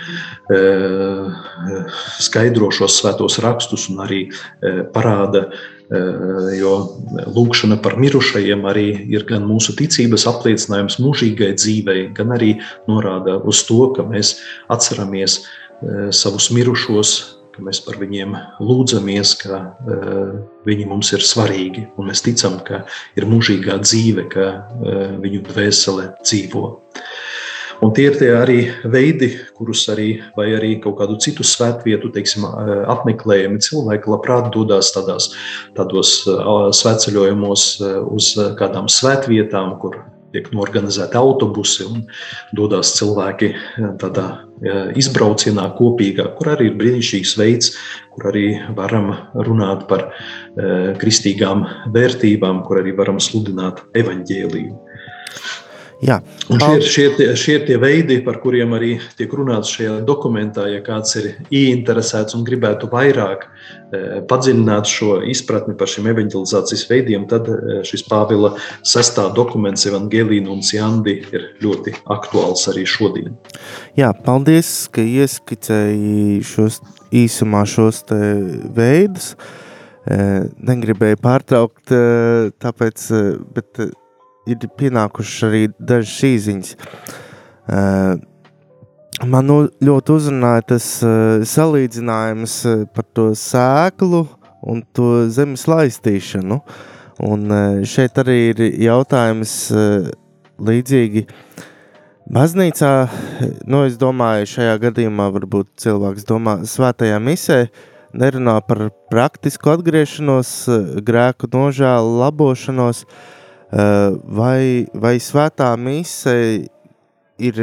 [2.21, 4.23] skaidro šos svētos rakstus un arī
[4.93, 5.47] parāda
[5.89, 6.73] Jo
[7.33, 12.59] lūkšana par mirušajiem arī ir gan mūsu ticības apliecinājums mūžīgai dzīvei, gan arī
[12.91, 14.35] norāda uz to, ka mēs
[14.69, 15.41] atceramies
[16.13, 17.15] savus mirušos,
[17.59, 19.63] ka mēs par viņiem lūdzamies, ka
[20.69, 22.85] viņi mums ir svarīgi, un mēs ticam, ka
[23.19, 24.51] ir mūžīgā dzīve, ka
[25.25, 26.67] viņu dvēsele dzīvo.
[27.79, 28.59] Un tie ir tie arī
[28.91, 32.47] veidi, kurus arī, vai arī kaut kādu citu svētvietu teiksim,
[32.91, 35.31] apmeklējumi cilvēki labprāt dodas tādās,
[35.79, 37.67] tādos svētceļojumos
[38.11, 40.01] uz kādām svētvietām, kur
[40.35, 42.03] tiek norganizēti autobusi un
[42.57, 43.53] dodas cilvēki
[44.03, 44.27] tādā
[44.99, 47.73] izbraucienā kopīgā, kur arī ir brīnišķīgs veids,
[48.13, 49.15] kur arī varam
[49.47, 50.09] runāt par
[50.99, 51.63] kristīgām
[51.95, 54.77] vērtībām, kur arī varam sludināt evaņģēliju.
[55.99, 60.69] Jā, un šie, šie, tie, šie tie veidi, par kuriem arī tiek runāts šajā dokumentā.
[60.71, 67.27] Ja kāds ir ieinteresēts un gribētu vairāk e, padziļināt šo izpratni par šiem evanģelizācijas veidiem,
[67.31, 68.53] tad e, šis Pāvila
[68.87, 73.35] sestā dokuments, Evangelīna un Ciandi, ir ļoti aktuāls arī šodien.
[73.99, 76.79] Jā, paldies, ka ieskicēji šos
[77.11, 78.05] īsumā šos
[78.79, 79.33] veidus.
[80.07, 81.91] E, negribēju pārtraukt,
[82.63, 83.11] tāpēc,
[83.59, 83.89] bet
[84.55, 86.75] ir pienākušas arī dažas īziņas.
[87.69, 88.19] Uh,
[89.29, 89.51] man
[89.85, 94.25] ļoti uzrunāja tas uh, salīdzinājums uh, par to sēklu
[94.69, 96.63] un to zemes laistīšanu.
[97.29, 100.09] Un uh, šeit arī ir jautājums uh,
[100.63, 101.27] līdzīgi.
[102.29, 102.93] Baznīcā,
[103.65, 107.63] nu, es domāju, šajā gadījumā varbūt cilvēks domā svētajā misē,
[108.13, 110.51] nerunā par praktisku atgriešanos,
[111.09, 113.07] grēku nožēlu, labošanos,
[113.71, 116.35] vai, vai svētā mise
[117.39, 117.59] ir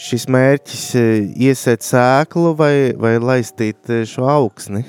[0.00, 1.06] šis mērķis e,
[1.48, 4.84] iesēt sēklu vai, vai laistīt e, šo augsni?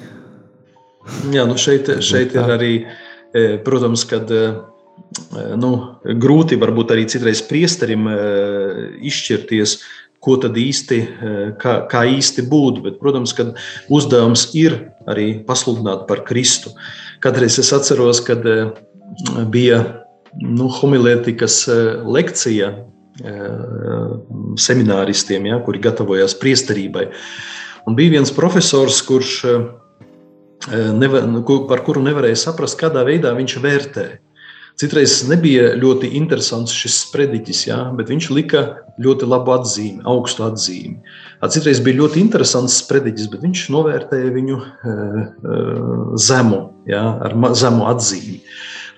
[1.34, 2.74] Jā, nu šeit, šeit ir arī,
[3.66, 4.30] protams, kad
[5.58, 5.72] nu,
[6.22, 8.06] grūti varbūt arī citreiz priesterim
[9.10, 9.74] izšķirties,
[10.22, 11.00] ko tad īsti,
[11.60, 12.84] kā, kā īsti būt.
[12.86, 13.48] Bet, protams, ka
[13.90, 14.78] uzdevums ir
[15.10, 16.76] arī pasludināt par Kristu.
[17.26, 18.46] Kādreiz es atceros, kad
[19.52, 19.84] bija
[20.42, 21.66] nu, homilētikas
[22.08, 22.72] lekcija
[23.20, 24.12] Eh,
[24.56, 27.10] semināristiem, ja, kuri gatavojās priesterībai.
[27.86, 31.22] Un bija viens profesors, kurš, eh, neva,
[31.68, 34.06] par kuru nevarēja saprast, kādā veidā viņš vērtē.
[34.80, 40.98] Citreiz nebija ļoti interesants šis sprediķis, ja, bet viņš lika ļoti labu atzīmi, augstu atzīmi.
[41.52, 44.58] Citreiz bija ļoti interesants sprediķis, bet viņš novērtēja viņu
[46.16, 48.40] zemu, ja, ar zemu atzīmi.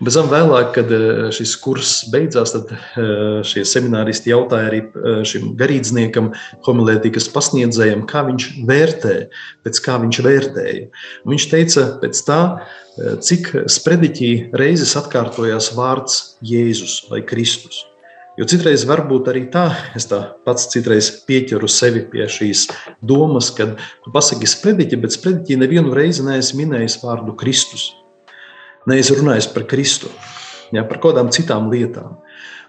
[0.01, 5.21] Bez tam vēlāk, kad eh, šis kurs beidzās, tad eh, šie semināristi jautāja arī eh,
[5.27, 6.31] šim garīdzniekam,
[6.65, 9.15] homilētikas pasniedzējam, kā viņš vērtē,
[9.65, 10.89] pēc kā viņš vērtēja.
[11.23, 12.41] Un viņš teica, pēc tā,
[13.25, 17.87] cik sprediķī reizes atkārtojās vārds Jēzus vai Kristus.
[18.37, 19.67] Jo citreiz var būt arī tā,
[19.97, 22.67] es tā pats citreiz pieķeru sevi pie šīs
[23.01, 27.91] domas, kad tu pasaki sprediķi, bet sprediķī nevienu reizi neesi minējis vārdu Kristus
[28.89, 30.11] neesmu runājis par Kristu,
[30.75, 32.19] ja, par kādām citām lietām.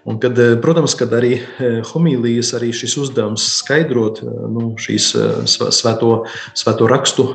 [0.05, 5.07] Un kad, eh, protams, kad arī eh, homīlijas, arī šis uzdevums skaidrot eh, nu, šīs
[5.49, 6.11] svēto,
[6.53, 7.25] svēto rakstu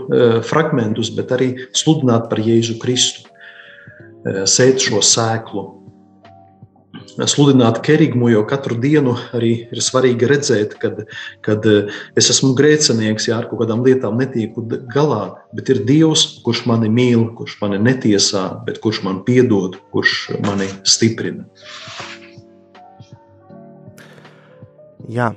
[0.46, 3.26] fragmentus, bet arī sludināt par Jēzu Kristu,
[4.20, 5.64] sēt šo sēklu,
[7.28, 11.02] sludināt kerigmu, jo katru dienu arī ir svarīgi redzēt, kad,
[11.44, 15.22] kad eh, es esmu grēcinieks, ja ar kaut kādām lietām netieku galā,
[15.56, 20.70] bet ir Dievs, kurš mani mīl, kurš mani netiesā, bet kurš man piedod, kurš mani
[20.88, 21.44] stiprina.
[25.10, 25.32] Jā,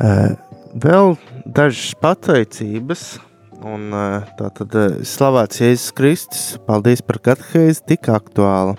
[0.00, 0.32] eh,
[0.74, 3.18] vēl dažas pateicības.
[3.62, 4.74] Un, eh, tā tad
[5.06, 6.46] slavēts Jēzus Kristus.
[6.66, 8.74] Paldies par katehēzi, tik aktuālu.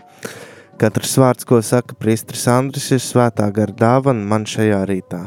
[0.81, 5.19] Katrs vārds, ko saka Priestris Andris, ir svētā gara dāvana man šajā rītā.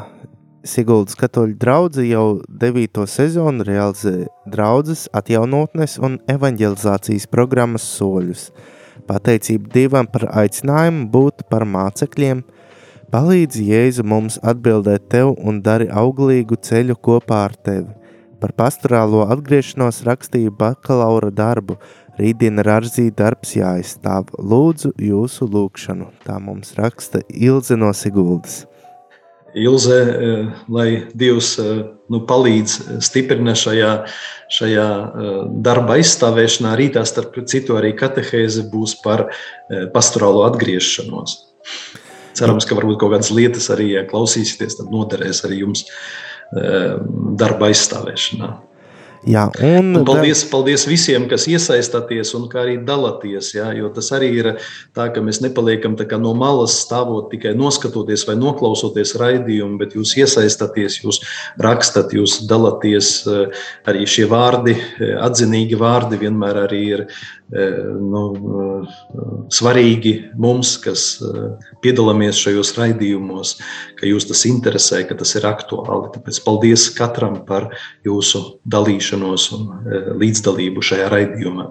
[0.66, 8.49] Siguldas katoļu draudze jau devīto sezonu realizē draudzes atjaunotnes un evanģelizācijas programmas soļus.
[9.07, 12.42] Pateicība Dievam par aicinājumu būt par mācekļiem,
[13.14, 17.94] palīdz Jēzu mums atbildēt tev un dari auglīgu ceļu kopā ar tevi.
[18.42, 21.78] Par pastorālo atgriešanos rakstīju bakalaura darbu–
[22.16, 24.30] Rītdien ar arzīju darbs jāizstāv.
[24.40, 26.08] Lūdzu jūsu lūgšanu.
[26.24, 28.62] Tā mums raksta Ilze no Siguldas.
[29.56, 33.92] Ilze, eh, lai Dievs eh, nu, palīdz eh, stiprina šajā,
[34.52, 34.88] šajā
[35.64, 36.74] darba aizstāvēšanā.
[36.80, 39.26] Rītā, starp citu, arī katehēze būs par
[39.92, 41.38] pastorālo atgriešanos.
[42.36, 45.86] Cerams, ka varbūt kaut kādas lietas arī, ja klausīsieties, tad noderēs arī jums
[47.40, 48.52] darba aizstāvēšanā.
[49.26, 53.48] Jā, un, un paldies, paldies visiem, kas iesaistāties un arī dalāties.
[53.56, 54.48] Jā, jo tas arī ir
[54.94, 61.00] tā, ka mēs nepaliekam no malas stāvot tikai noskatoties vai noklausoties raidījumu, bet jūs iesaistāties,
[61.02, 61.18] jūs
[61.58, 63.26] rakstat, jūs dalāties.
[63.90, 64.76] Arī šie vārdi,
[65.18, 67.04] atzinīgi vārdi, vienmēr arī ir
[67.50, 68.22] nu,
[69.54, 71.04] svarīgi mums, kas
[71.84, 73.56] piedalāmies šajos raidījumos,
[73.98, 76.10] ka jūs tas interesē, ka tas ir aktuāli.
[76.14, 77.70] Tāpēc paldies katram par
[78.06, 78.60] jūsu
[79.16, 81.70] dalīšanos un līdzdalību šajā raidījumā.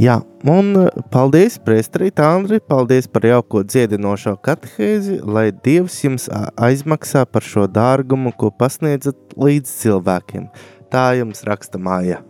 [0.00, 7.42] Jā, un paldies, Prēstrīt, Andri, paldies par jauko dziedinošo katehēzi, lai Dievs jums aizmaksā par
[7.44, 10.48] šo dārgumu, ko pasniedzat līdz cilvēkiem.
[10.88, 12.22] Tā jums raksta māja.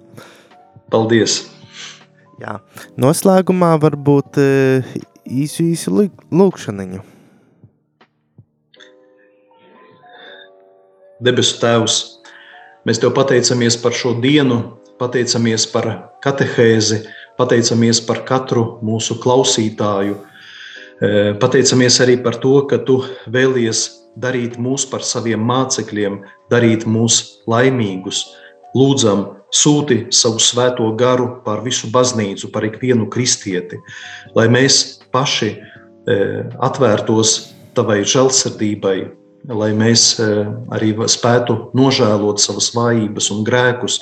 [0.91, 1.47] Paldies!
[2.43, 2.59] Jā.
[2.99, 4.83] Noslēgumā varbūt eh,
[5.31, 7.05] īsu, īsu lūkšaniņu.
[11.23, 12.12] Debesu Tēvs,
[12.87, 15.89] mēs Tev pateicamies par šo dienu, pateicamies par
[16.25, 17.03] katehēzi,
[17.39, 20.19] pateicamies par katru mūsu klausītāju.
[21.03, 26.21] Eh, pateicamies arī par to, ka Tu vēlies darīt mūs par saviem mācekļiem,
[26.53, 28.27] darīt mūs laimīgus.
[28.77, 33.81] Lūdzam, sūti savu svēto garu pār visu baznīcu, par ikvienu kristieti,
[34.37, 36.17] lai mēs paši e,
[36.65, 38.97] atvērtos tavai žēlsirdībai,
[39.49, 40.17] lai mēs
[40.73, 44.01] arī spētu nožēlot savas vājības un grēkus,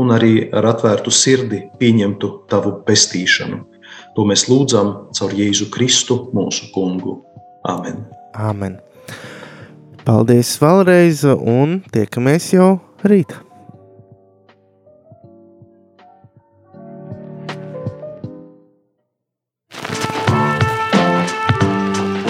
[0.00, 3.60] un arī ar atvērtu sirdi pieņemtu tavu pestīšanu.
[4.16, 7.20] To mēs lūdzam caur Jēzu Kristu, mūsu kungu.
[7.68, 8.02] Amen!
[8.34, 8.78] Amen.
[10.06, 12.72] Paldies vēlreiz, un tiekamies jau
[13.06, 13.36] rīt!